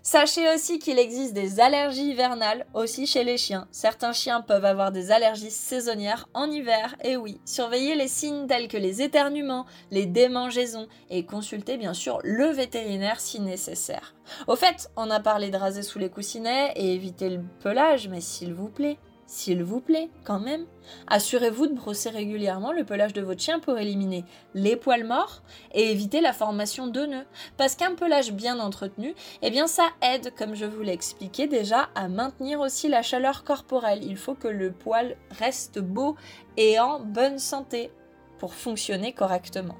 Sachez 0.08 0.48
aussi 0.54 0.78
qu'il 0.78 1.00
existe 1.00 1.32
des 1.32 1.58
allergies 1.58 2.10
hivernales 2.10 2.64
aussi 2.74 3.08
chez 3.08 3.24
les 3.24 3.36
chiens. 3.36 3.66
Certains 3.72 4.12
chiens 4.12 4.40
peuvent 4.40 4.64
avoir 4.64 4.92
des 4.92 5.10
allergies 5.10 5.50
saisonnières 5.50 6.28
en 6.32 6.48
hiver, 6.48 6.94
et 7.02 7.16
oui, 7.16 7.40
surveillez 7.44 7.96
les 7.96 8.06
signes 8.06 8.46
tels 8.46 8.68
que 8.68 8.76
les 8.76 9.02
éternuements, 9.02 9.66
les 9.90 10.06
démangeaisons, 10.06 10.86
et 11.10 11.26
consultez 11.26 11.76
bien 11.76 11.92
sûr 11.92 12.20
le 12.22 12.46
vétérinaire 12.46 13.18
si 13.18 13.40
nécessaire. 13.40 14.14
Au 14.46 14.54
fait, 14.54 14.92
on 14.96 15.10
a 15.10 15.18
parlé 15.18 15.50
de 15.50 15.56
raser 15.56 15.82
sous 15.82 15.98
les 15.98 16.08
coussinets 16.08 16.72
et 16.76 16.94
éviter 16.94 17.28
le 17.28 17.42
pelage, 17.58 18.08
mais 18.08 18.20
s'il 18.20 18.54
vous 18.54 18.68
plaît, 18.68 18.98
s'il 19.26 19.64
vous 19.64 19.80
plaît, 19.80 20.08
quand 20.24 20.38
même, 20.38 20.66
assurez-vous 21.08 21.66
de 21.66 21.74
brosser 21.74 22.10
régulièrement 22.10 22.72
le 22.72 22.84
pelage 22.84 23.12
de 23.12 23.22
votre 23.22 23.40
chien 23.40 23.58
pour 23.58 23.76
éliminer 23.76 24.24
les 24.54 24.76
poils 24.76 25.04
morts 25.04 25.42
et 25.74 25.90
éviter 25.90 26.20
la 26.20 26.32
formation 26.32 26.86
de 26.86 27.06
nœuds. 27.06 27.26
Parce 27.56 27.74
qu'un 27.74 27.96
pelage 27.96 28.32
bien 28.32 28.60
entretenu, 28.60 29.14
eh 29.42 29.50
bien 29.50 29.66
ça 29.66 29.88
aide, 30.00 30.32
comme 30.38 30.54
je 30.54 30.64
vous 30.64 30.82
l'ai 30.82 30.92
expliqué 30.92 31.48
déjà, 31.48 31.88
à 31.96 32.08
maintenir 32.08 32.60
aussi 32.60 32.88
la 32.88 33.02
chaleur 33.02 33.42
corporelle. 33.42 34.04
Il 34.04 34.16
faut 34.16 34.34
que 34.34 34.48
le 34.48 34.70
poil 34.70 35.16
reste 35.38 35.80
beau 35.80 36.16
et 36.56 36.78
en 36.78 37.00
bonne 37.00 37.38
santé 37.38 37.90
pour 38.38 38.54
fonctionner 38.54 39.12
correctement. 39.12 39.76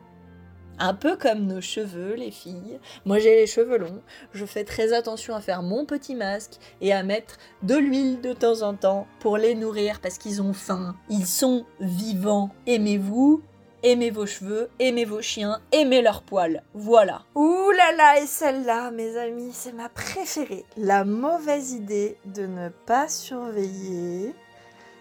Un 0.78 0.94
peu 0.94 1.16
comme 1.16 1.46
nos 1.46 1.60
cheveux, 1.60 2.14
les 2.14 2.30
filles. 2.30 2.78
Moi 3.04 3.18
j'ai 3.18 3.36
les 3.36 3.46
cheveux 3.46 3.78
longs, 3.78 4.02
je 4.32 4.44
fais 4.44 4.64
très 4.64 4.92
attention 4.92 5.34
à 5.34 5.40
faire 5.40 5.62
mon 5.62 5.84
petit 5.86 6.14
masque 6.14 6.54
et 6.80 6.92
à 6.92 7.02
mettre 7.02 7.38
de 7.62 7.76
l'huile 7.76 8.20
de 8.20 8.32
temps 8.32 8.62
en 8.62 8.74
temps 8.74 9.06
pour 9.20 9.38
les 9.38 9.54
nourrir 9.54 10.00
parce 10.00 10.18
qu'ils 10.18 10.42
ont 10.42 10.52
faim. 10.52 10.96
Ils 11.08 11.26
sont 11.26 11.64
vivants. 11.80 12.50
Aimez-vous 12.66 13.42
aimez 13.82 14.10
vos 14.10 14.26
cheveux, 14.26 14.68
aimez 14.80 15.04
vos 15.04 15.22
chiens, 15.22 15.60
aimez 15.70 16.02
leurs 16.02 16.22
poils. 16.22 16.62
Voilà. 16.74 17.22
Ouh 17.34 17.70
là 17.70 17.92
là, 17.96 18.20
et 18.20 18.26
celle-là, 18.26 18.90
mes 18.90 19.16
amis, 19.16 19.50
c'est 19.52 19.72
ma 19.72 19.88
préférée. 19.88 20.64
La 20.76 21.04
mauvaise 21.04 21.72
idée 21.72 22.16
de 22.24 22.46
ne 22.46 22.68
pas 22.68 23.08
surveiller 23.08 24.34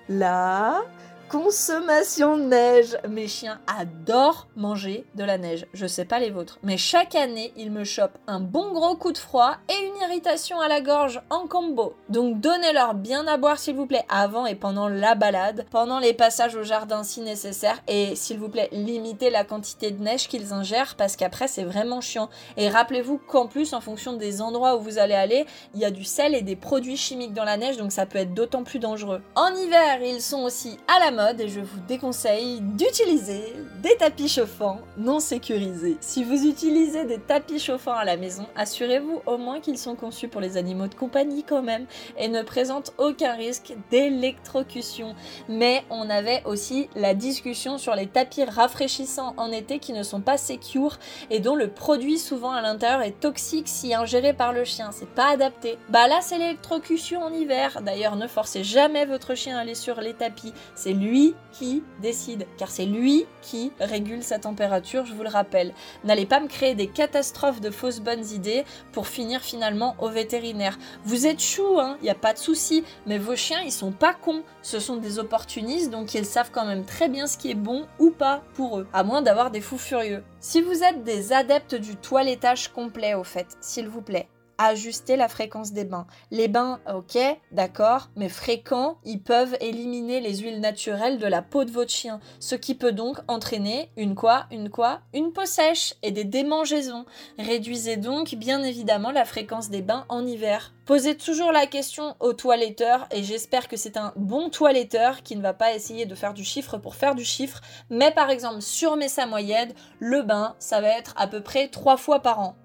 la 0.08 0.84
consommation 1.28 2.38
de 2.38 2.44
neige. 2.44 2.98
Mes 3.10 3.28
chiens 3.28 3.60
adorent 3.68 4.48
manger 4.56 5.06
de 5.16 5.24
la 5.24 5.38
neige. 5.38 5.66
Je 5.74 5.88
sais 5.88 6.06
pas 6.06 6.20
les 6.20 6.30
vôtres, 6.30 6.60
mais 6.64 6.78
chaque 6.78 7.16
année, 7.16 7.52
ils 7.58 7.72
me 7.72 7.84
chopent 7.84 8.18
un 8.28 8.40
bon 8.40 8.72
gros 8.72 8.96
coup 8.96 9.12
de 9.12 9.18
froid 9.18 9.58
et 9.70 9.86
une 9.86 10.02
irritation 10.02 10.60
à 10.62 10.68
la 10.68 10.82
gorge 10.82 11.22
en 11.30 11.48
combo. 11.48 11.96
Donc 12.10 12.40
donnez-leur 12.40 12.94
bien 12.94 13.28
à 13.28 13.38
boire 13.38 13.60
s'il 13.60 13.76
vous 13.76 13.86
plaît 13.86 14.06
avant 14.10 14.46
et 14.46 14.56
pendant 14.56 14.88
la 14.88 15.16
balade, 15.16 15.66
pendant 15.72 16.00
les 16.00 16.14
passages 16.14 16.56
au 16.56 16.64
jardin 16.64 17.04
si 17.04 17.22
nécessaire 17.22 17.82
et 17.88 18.16
s'il 18.16 18.40
vous 18.40 18.50
plaît, 18.50 18.70
limitez 18.72 19.30
la 19.30 19.44
quantité 19.44 19.92
de 19.92 20.02
neige 20.02 20.28
qu'ils 20.28 20.54
ingèrent 20.54 20.96
parce 20.96 21.16
qu'après 21.16 21.48
c'est 21.48 21.64
vraiment 21.64 22.02
chiant. 22.02 22.30
Et 22.58 22.70
rappelez-vous 22.70 23.18
qu'en 23.18 23.48
plus 23.48 23.74
en 23.74 23.82
fonction 23.82 24.14
des 24.14 24.42
endroits 24.42 24.76
où 24.76 24.82
vous 24.82 25.00
allez 25.00 25.16
aller, 25.16 25.46
il 25.74 25.80
y 25.80 25.86
a 25.86 25.92
du 25.92 26.04
sel 26.04 26.36
et 26.36 26.42
des 26.42 26.56
produits 26.56 26.98
chimiques 26.98 27.34
dans 27.34 27.44
la 27.44 27.58
neige 27.58 27.78
donc 27.78 27.92
ça 27.92 28.06
peut 28.06 28.20
être 28.20 28.34
d'autant 28.34 28.64
plus 28.64 28.80
dangereux. 28.80 29.22
En 29.36 29.54
hiver, 29.56 30.00
ils 30.02 30.22
sont 30.22 30.44
aussi 30.44 30.78
à 30.88 31.00
la 31.00 31.12
mode 31.12 31.25
et 31.34 31.50
je 31.50 31.60
vous 31.60 31.80
déconseille 31.88 32.62
d'utiliser 32.62 33.54
des 33.82 33.96
tapis 33.98 34.30
chauffants 34.30 34.80
non 34.98 35.20
sécurisés. 35.20 35.98
Si 36.00 36.24
vous 36.24 36.46
utilisez 36.46 37.06
des 37.06 37.18
tapis 37.18 37.60
chauffants 37.60 37.96
à 37.96 38.06
la 38.06 38.16
maison, 38.16 38.46
assurez-vous 38.56 39.22
au 39.26 39.38
moins 39.38 39.60
qu'ils 39.60 39.78
sont 39.78 39.96
conçus 39.96 40.28
pour 40.28 40.40
les 40.40 40.58
animaux 40.58 40.88
de 40.88 40.94
compagnie 40.94 41.44
quand 41.44 41.64
même 41.64 41.86
et 42.18 42.28
ne 42.28 42.44
présentent 42.44 42.94
aucun 43.00 43.34
risque 43.34 43.74
d'électrocution. 43.90 45.16
Mais 45.50 45.84
on 45.90 46.10
avait 46.10 46.44
aussi 46.46 46.90
la 46.96 47.16
discussion 47.16 47.78
sur 47.78 47.96
les 47.96 48.08
tapis 48.08 48.44
rafraîchissants 48.44 49.34
en 49.38 49.52
été 49.52 49.80
qui 49.80 49.94
ne 49.94 50.04
sont 50.04 50.22
pas 50.22 50.38
secure 50.38 51.00
et 51.32 51.40
dont 51.40 51.56
le 51.56 51.70
produit 51.70 52.20
souvent 52.20 52.52
à 52.52 52.62
l'intérieur 52.62 53.02
est 53.02 53.20
toxique 53.20 53.68
si 53.68 53.96
ingéré 53.96 54.34
par 54.34 54.54
le 54.54 54.64
chien. 54.64 54.92
C'est 54.92 55.10
pas 55.10 55.30
adapté. 55.30 55.78
Bah 55.90 56.08
là 56.08 56.20
c'est 56.22 56.38
l'électrocution 56.38 57.24
en 57.24 57.34
hiver. 57.34 57.82
D'ailleurs 57.82 58.16
ne 58.16 58.28
forcez 58.28 58.64
jamais 58.64 59.06
votre 59.06 59.34
chien 59.34 59.58
à 59.58 59.62
aller 59.62 59.76
sur 59.76 60.02
les 60.02 60.14
tapis. 60.14 60.54
C'est 60.76 60.94
lui 61.06 61.36
qui 61.52 61.84
décide, 62.02 62.46
car 62.58 62.70
c'est 62.70 62.86
lui 62.86 63.26
qui 63.42 63.72
régule 63.80 64.24
sa 64.24 64.40
température, 64.40 65.06
je 65.06 65.14
vous 65.14 65.24
le 65.24 65.30
rappelle. 65.30 65.74
N'allez 66.04 66.26
pas 66.26 66.40
me 66.40 66.48
créer 66.48 66.76
des 66.76 66.88
catastrophes 66.88 67.62
de 67.62 67.70
fausses 67.70 68.02
bonnes 68.02 68.26
idées 68.26 68.66
pour 68.92 69.08
finir 69.08 69.42
finalement 69.42 69.96
au 70.00 70.10
vétérinaire. 70.10 70.78
Vous 71.06 71.28
êtes 71.28 71.42
chou, 71.42 71.80
hein, 71.80 71.98
il 72.02 72.04
n'y 72.04 72.10
a 72.10 72.16
pas 72.16 72.34
de 72.34 72.40
souci, 72.40 72.84
mais 73.06 73.18
vos 73.18 73.36
chiens, 73.36 73.62
ils 73.64 73.72
sont 73.72 73.92
pas 73.92 74.14
cons. 74.14 74.44
Ce 74.62 74.80
sont 74.80 74.98
des 74.98 75.20
opportunistes, 75.20 75.92
donc 75.92 76.14
ils 76.14 76.26
savent 76.26 76.52
quand 76.52 76.66
même 76.66 76.86
très 76.86 77.08
bien 77.08 77.28
ce 77.28 77.38
qui 77.38 77.52
est 77.52 77.56
bon 77.56 77.86
ou 78.00 78.10
pas 78.10 78.44
pour 78.56 78.80
eux, 78.80 78.88
à 78.92 79.04
moins 79.04 79.22
d'avoir 79.22 79.52
des 79.52 79.62
fous 79.62 79.78
furieux. 79.78 80.24
Si 80.40 80.62
vous 80.62 80.84
êtes 80.84 81.04
des 81.04 81.32
adeptes 81.32 81.76
du 81.76 81.96
toilettage 81.96 82.70
complet, 82.70 83.14
au 83.14 83.24
fait, 83.24 83.58
s'il 83.62 83.88
vous 83.88 84.02
plaît, 84.02 84.28
ajuster 84.58 85.16
la 85.16 85.28
fréquence 85.28 85.74
des 85.74 85.86
bains. 85.86 86.08
Les 86.32 86.48
bains, 86.48 86.80
ok, 86.94 87.18
d'accord, 87.52 88.10
mais 88.16 88.30
fréquents, 88.30 88.98
ils 89.06 89.22
peuvent 89.22 89.58
éliminer 89.62 90.20
les 90.20 90.38
huiles 90.38 90.60
naturelles 90.60 91.18
de 91.18 91.28
la 91.28 91.42
peau 91.42 91.64
de 91.66 91.72
votre 91.72 91.92
chien, 91.92 92.20
ce 92.40 92.56
qui 92.56 92.76
peut 92.76 92.92
donc 92.92 93.18
entraîner 93.28 93.90
une 93.98 94.16
quoi, 94.16 94.46
une 94.52 94.70
quoi, 94.70 95.02
une 95.14 95.32
peau 95.32 95.46
sèche 95.46 95.96
et 96.04 96.12
des 96.12 96.24
démangeaisons. 96.24 97.06
Réduisez 97.38 97.98
donc 97.98 98.36
bien 98.36 98.64
évidemment 98.64 99.12
la 99.12 99.26
fréquence 99.26 99.70
des 99.70 99.82
bains 99.82 100.06
en 100.10 100.26
hiver. 100.26 100.74
Posez 100.86 101.18
toujours 101.18 101.52
la 101.52 101.66
question 101.66 102.16
au 102.20 102.34
toiletteur 102.34 103.08
et 103.10 103.24
j'espère 103.24 103.68
que 103.68 103.76
c'est 103.76 103.98
un 103.98 104.14
bon 104.16 104.50
toiletteur 104.50 105.24
qui 105.24 105.36
ne 105.36 105.42
va 105.42 105.54
pas 105.54 105.74
essayer 105.74 106.06
de 106.06 106.14
faire 106.14 106.36
du 106.36 106.44
chiffre 106.44 106.78
pour 106.78 106.94
faire 106.94 107.16
du 107.16 107.26
chiffre, 107.26 107.62
mais 107.90 108.12
par 108.12 108.30
exemple 108.30 108.62
sur 108.62 108.96
mes 108.96 109.08
samoyèdes, 109.08 109.74
le 110.00 110.22
bain, 110.22 110.56
ça 110.60 110.82
va 110.82 110.90
être 110.90 111.16
à 111.18 111.26
peu 111.26 111.42
près 111.42 111.70
trois 111.70 111.98
fois 111.98 112.20
par 112.20 112.40
an. 112.40 112.56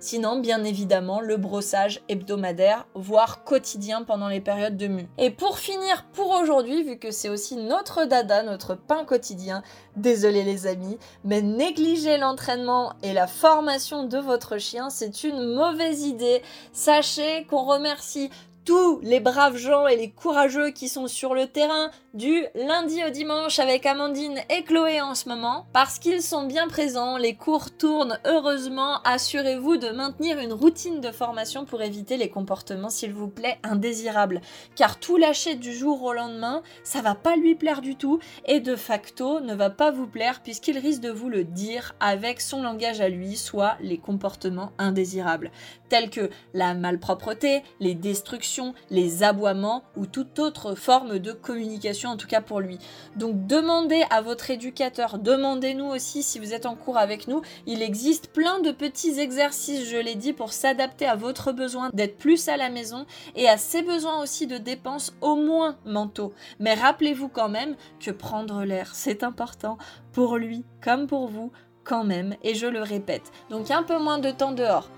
Sinon, 0.00 0.38
bien 0.38 0.62
évidemment, 0.62 1.20
le 1.20 1.36
brossage 1.36 2.02
hebdomadaire, 2.08 2.86
voire 2.94 3.42
quotidien 3.42 4.04
pendant 4.04 4.28
les 4.28 4.40
périodes 4.40 4.76
de 4.76 4.86
mue. 4.86 5.08
Et 5.18 5.30
pour 5.30 5.58
finir 5.58 6.06
pour 6.12 6.30
aujourd'hui, 6.30 6.84
vu 6.84 6.98
que 6.98 7.10
c'est 7.10 7.28
aussi 7.28 7.56
notre 7.56 8.04
dada, 8.04 8.44
notre 8.44 8.76
pain 8.76 9.04
quotidien, 9.04 9.62
désolé 9.96 10.44
les 10.44 10.68
amis, 10.68 10.98
mais 11.24 11.42
négliger 11.42 12.16
l'entraînement 12.16 12.92
et 13.02 13.12
la 13.12 13.26
formation 13.26 14.04
de 14.04 14.18
votre 14.18 14.58
chien, 14.58 14.88
c'est 14.88 15.24
une 15.24 15.54
mauvaise 15.54 16.02
idée. 16.04 16.42
Sachez 16.72 17.44
qu'on 17.46 17.64
remercie 17.64 18.30
tous 18.68 19.00
les 19.02 19.18
braves 19.18 19.56
gens 19.56 19.86
et 19.86 19.96
les 19.96 20.10
courageux 20.10 20.72
qui 20.72 20.90
sont 20.90 21.06
sur 21.06 21.32
le 21.32 21.46
terrain 21.46 21.90
du 22.12 22.44
lundi 22.54 23.02
au 23.02 23.08
dimanche 23.08 23.58
avec 23.60 23.86
Amandine 23.86 24.40
et 24.50 24.62
Chloé 24.62 25.00
en 25.00 25.14
ce 25.14 25.30
moment, 25.30 25.66
parce 25.72 25.98
qu'ils 25.98 26.20
sont 26.20 26.44
bien 26.44 26.68
présents, 26.68 27.16
les 27.16 27.34
cours 27.34 27.70
tournent 27.70 28.18
heureusement, 28.26 29.00
assurez-vous 29.04 29.78
de 29.78 29.88
maintenir 29.88 30.38
une 30.38 30.52
routine 30.52 31.00
de 31.00 31.10
formation 31.10 31.64
pour 31.64 31.80
éviter 31.80 32.18
les 32.18 32.28
comportements 32.28 32.90
s'il 32.90 33.14
vous 33.14 33.28
plaît 33.28 33.58
indésirables, 33.62 34.42
car 34.76 35.00
tout 35.00 35.16
lâcher 35.16 35.54
du 35.54 35.72
jour 35.72 36.02
au 36.02 36.12
lendemain, 36.12 36.62
ça 36.84 37.00
va 37.00 37.14
pas 37.14 37.36
lui 37.36 37.54
plaire 37.54 37.80
du 37.80 37.96
tout 37.96 38.18
et 38.44 38.60
de 38.60 38.76
facto 38.76 39.40
ne 39.40 39.54
va 39.54 39.70
pas 39.70 39.92
vous 39.92 40.06
plaire 40.06 40.42
puisqu'il 40.42 40.76
risque 40.76 41.00
de 41.00 41.10
vous 41.10 41.30
le 41.30 41.44
dire 41.44 41.94
avec 42.00 42.42
son 42.42 42.60
langage 42.60 43.00
à 43.00 43.08
lui, 43.08 43.38
soit 43.38 43.78
les 43.80 43.96
comportements 43.96 44.72
indésirables, 44.76 45.52
tels 45.88 46.10
que 46.10 46.30
la 46.54 46.74
malpropreté, 46.74 47.62
les 47.80 47.94
destructions, 47.94 48.74
les 48.90 49.22
aboiements 49.22 49.82
ou 49.96 50.06
toute 50.06 50.38
autre 50.38 50.74
forme 50.74 51.18
de 51.18 51.32
communication, 51.32 52.10
en 52.10 52.16
tout 52.16 52.26
cas 52.26 52.40
pour 52.40 52.60
lui. 52.60 52.78
Donc 53.16 53.46
demandez 53.46 54.04
à 54.10 54.20
votre 54.20 54.50
éducateur, 54.50 55.18
demandez-nous 55.18 55.86
aussi 55.86 56.22
si 56.22 56.38
vous 56.38 56.54
êtes 56.54 56.66
en 56.66 56.74
cours 56.74 56.98
avec 56.98 57.28
nous. 57.28 57.42
Il 57.66 57.82
existe 57.82 58.28
plein 58.32 58.60
de 58.60 58.70
petits 58.70 59.18
exercices, 59.18 59.88
je 59.88 59.96
l'ai 59.96 60.14
dit, 60.14 60.32
pour 60.32 60.52
s'adapter 60.52 61.06
à 61.06 61.16
votre 61.16 61.52
besoin 61.52 61.90
d'être 61.92 62.18
plus 62.18 62.48
à 62.48 62.56
la 62.56 62.70
maison 62.70 63.06
et 63.36 63.48
à 63.48 63.56
ses 63.56 63.82
besoins 63.82 64.22
aussi 64.22 64.46
de 64.46 64.58
dépenses 64.58 65.14
au 65.20 65.36
moins 65.36 65.76
mentaux. 65.84 66.32
Mais 66.58 66.74
rappelez-vous 66.74 67.28
quand 67.28 67.48
même 67.48 67.76
que 68.00 68.10
prendre 68.10 68.64
l'air, 68.64 68.94
c'est 68.94 69.22
important 69.22 69.78
pour 70.12 70.36
lui 70.36 70.64
comme 70.82 71.06
pour 71.06 71.28
vous 71.28 71.52
quand 71.84 72.04
même, 72.04 72.36
et 72.42 72.54
je 72.54 72.66
le 72.66 72.82
répète. 72.82 73.32
Donc 73.48 73.70
un 73.70 73.82
peu 73.82 73.98
moins 73.98 74.18
de 74.18 74.30
temps 74.30 74.52
dehors. 74.52 74.90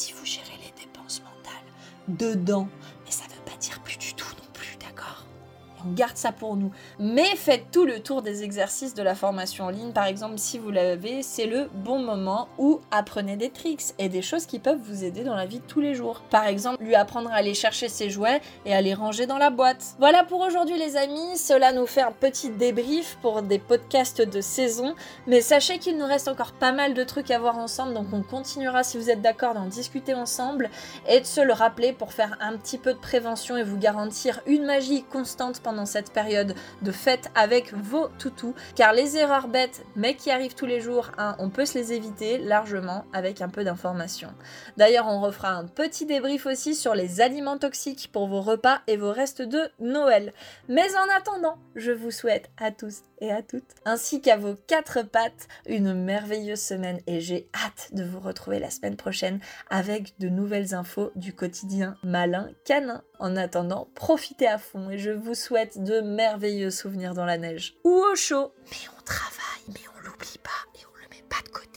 Si 0.00 0.14
vous 0.14 0.24
gérez 0.24 0.56
dedans. 2.08 2.68
Mais 2.72 2.79
ça 2.79 2.79
on 5.86 5.92
garde 5.92 6.16
ça 6.16 6.32
pour 6.32 6.56
nous. 6.56 6.70
Mais 6.98 7.36
faites 7.36 7.70
tout 7.70 7.84
le 7.84 8.00
tour 8.00 8.22
des 8.22 8.42
exercices 8.42 8.94
de 8.94 9.02
la 9.02 9.14
formation 9.14 9.64
en 9.64 9.70
ligne. 9.70 9.92
Par 9.92 10.06
exemple, 10.06 10.38
si 10.38 10.58
vous 10.58 10.70
l'avez, 10.70 11.22
c'est 11.22 11.46
le 11.46 11.68
bon 11.74 11.98
moment 11.98 12.48
où 12.58 12.80
apprenez 12.90 13.36
des 13.36 13.50
tricks 13.50 13.94
et 13.98 14.08
des 14.08 14.22
choses 14.22 14.46
qui 14.46 14.58
peuvent 14.58 14.80
vous 14.82 15.04
aider 15.04 15.24
dans 15.24 15.34
la 15.34 15.46
vie 15.46 15.60
de 15.60 15.66
tous 15.66 15.80
les 15.80 15.94
jours. 15.94 16.22
Par 16.30 16.46
exemple, 16.46 16.82
lui 16.82 16.94
apprendre 16.94 17.30
à 17.30 17.36
aller 17.36 17.54
chercher 17.54 17.88
ses 17.88 18.10
jouets 18.10 18.40
et 18.64 18.74
à 18.74 18.80
les 18.80 18.94
ranger 18.94 19.26
dans 19.26 19.38
la 19.38 19.50
boîte. 19.50 19.94
Voilà 19.98 20.24
pour 20.24 20.40
aujourd'hui 20.40 20.78
les 20.78 20.96
amis, 20.96 21.36
cela 21.36 21.72
nous 21.72 21.86
fait 21.86 22.02
un 22.02 22.12
petit 22.12 22.50
débrief 22.50 23.18
pour 23.22 23.42
des 23.42 23.58
podcasts 23.58 24.22
de 24.22 24.40
saison. 24.40 24.94
Mais 25.26 25.40
sachez 25.40 25.78
qu'il 25.78 25.98
nous 25.98 26.06
reste 26.06 26.28
encore 26.28 26.52
pas 26.52 26.72
mal 26.72 26.94
de 26.94 27.04
trucs 27.04 27.30
à 27.30 27.38
voir 27.38 27.58
ensemble, 27.58 27.94
donc 27.94 28.06
on 28.12 28.22
continuera 28.22 28.82
si 28.82 28.98
vous 28.98 29.10
êtes 29.10 29.22
d'accord 29.22 29.54
d'en 29.54 29.66
discuter 29.66 30.14
ensemble 30.14 30.70
et 31.08 31.20
de 31.20 31.26
se 31.26 31.40
le 31.40 31.52
rappeler 31.52 31.92
pour 31.92 32.12
faire 32.12 32.36
un 32.40 32.56
petit 32.56 32.78
peu 32.78 32.92
de 32.92 32.98
prévention 32.98 33.56
et 33.56 33.62
vous 33.62 33.78
garantir 33.78 34.40
une 34.46 34.64
magie 34.64 35.04
constante 35.04 35.60
cette 35.86 36.12
période 36.12 36.54
de 36.82 36.92
fête 36.92 37.30
avec 37.34 37.72
vos 37.74 38.08
toutous, 38.18 38.54
car 38.74 38.92
les 38.92 39.16
erreurs 39.16 39.48
bêtes, 39.48 39.84
mais 39.96 40.14
qui 40.14 40.30
arrivent 40.30 40.54
tous 40.54 40.66
les 40.66 40.80
jours, 40.80 41.10
hein, 41.18 41.36
on 41.38 41.50
peut 41.50 41.64
se 41.64 41.78
les 41.78 41.92
éviter 41.92 42.38
largement 42.38 43.04
avec 43.12 43.40
un 43.40 43.48
peu 43.48 43.64
d'information. 43.64 44.28
D'ailleurs, 44.76 45.06
on 45.08 45.20
refera 45.20 45.50
un 45.50 45.66
petit 45.66 46.06
débrief 46.06 46.46
aussi 46.46 46.74
sur 46.74 46.94
les 46.94 47.20
aliments 47.20 47.58
toxiques 47.58 48.10
pour 48.12 48.28
vos 48.28 48.40
repas 48.40 48.80
et 48.86 48.96
vos 48.96 49.12
restes 49.12 49.42
de 49.42 49.60
Noël. 49.80 50.32
Mais 50.68 50.96
en 50.96 51.08
attendant, 51.16 51.58
je 51.74 51.92
vous 51.92 52.10
souhaite 52.10 52.50
à 52.58 52.70
tous 52.70 53.02
et 53.20 53.30
à 53.30 53.42
toutes, 53.42 53.74
ainsi 53.84 54.20
qu'à 54.20 54.36
vos 54.36 54.54
quatre 54.66 55.02
pattes, 55.02 55.48
une 55.66 55.92
merveilleuse 55.94 56.60
semaine 56.60 57.00
et 57.06 57.20
j'ai 57.20 57.48
hâte 57.54 57.90
de 57.92 58.04
vous 58.04 58.20
retrouver 58.20 58.58
la 58.58 58.70
semaine 58.70 58.96
prochaine 58.96 59.40
avec 59.68 60.18
de 60.18 60.28
nouvelles 60.28 60.74
infos 60.74 61.10
du 61.16 61.34
quotidien 61.34 61.96
malin 62.02 62.48
canin. 62.64 63.02
En 63.20 63.36
attendant, 63.36 63.86
profitez 63.94 64.48
à 64.48 64.56
fond 64.56 64.88
et 64.88 64.96
je 64.96 65.10
vous 65.10 65.34
souhaite 65.34 65.84
de 65.84 66.00
merveilleux 66.00 66.70
souvenirs 66.70 67.12
dans 67.12 67.26
la 67.26 67.36
neige 67.36 67.74
ou 67.84 67.90
au 67.90 68.16
chaud. 68.16 68.50
Mais 68.70 68.88
on 68.98 69.02
travaille, 69.02 69.62
mais 69.68 69.80
on 69.94 70.06
l'oublie 70.08 70.40
pas 70.42 70.50
et 70.74 70.86
on 70.86 70.96
le 70.96 71.08
met 71.10 71.22
pas 71.28 71.42
de 71.44 71.50
côté. 71.50 71.69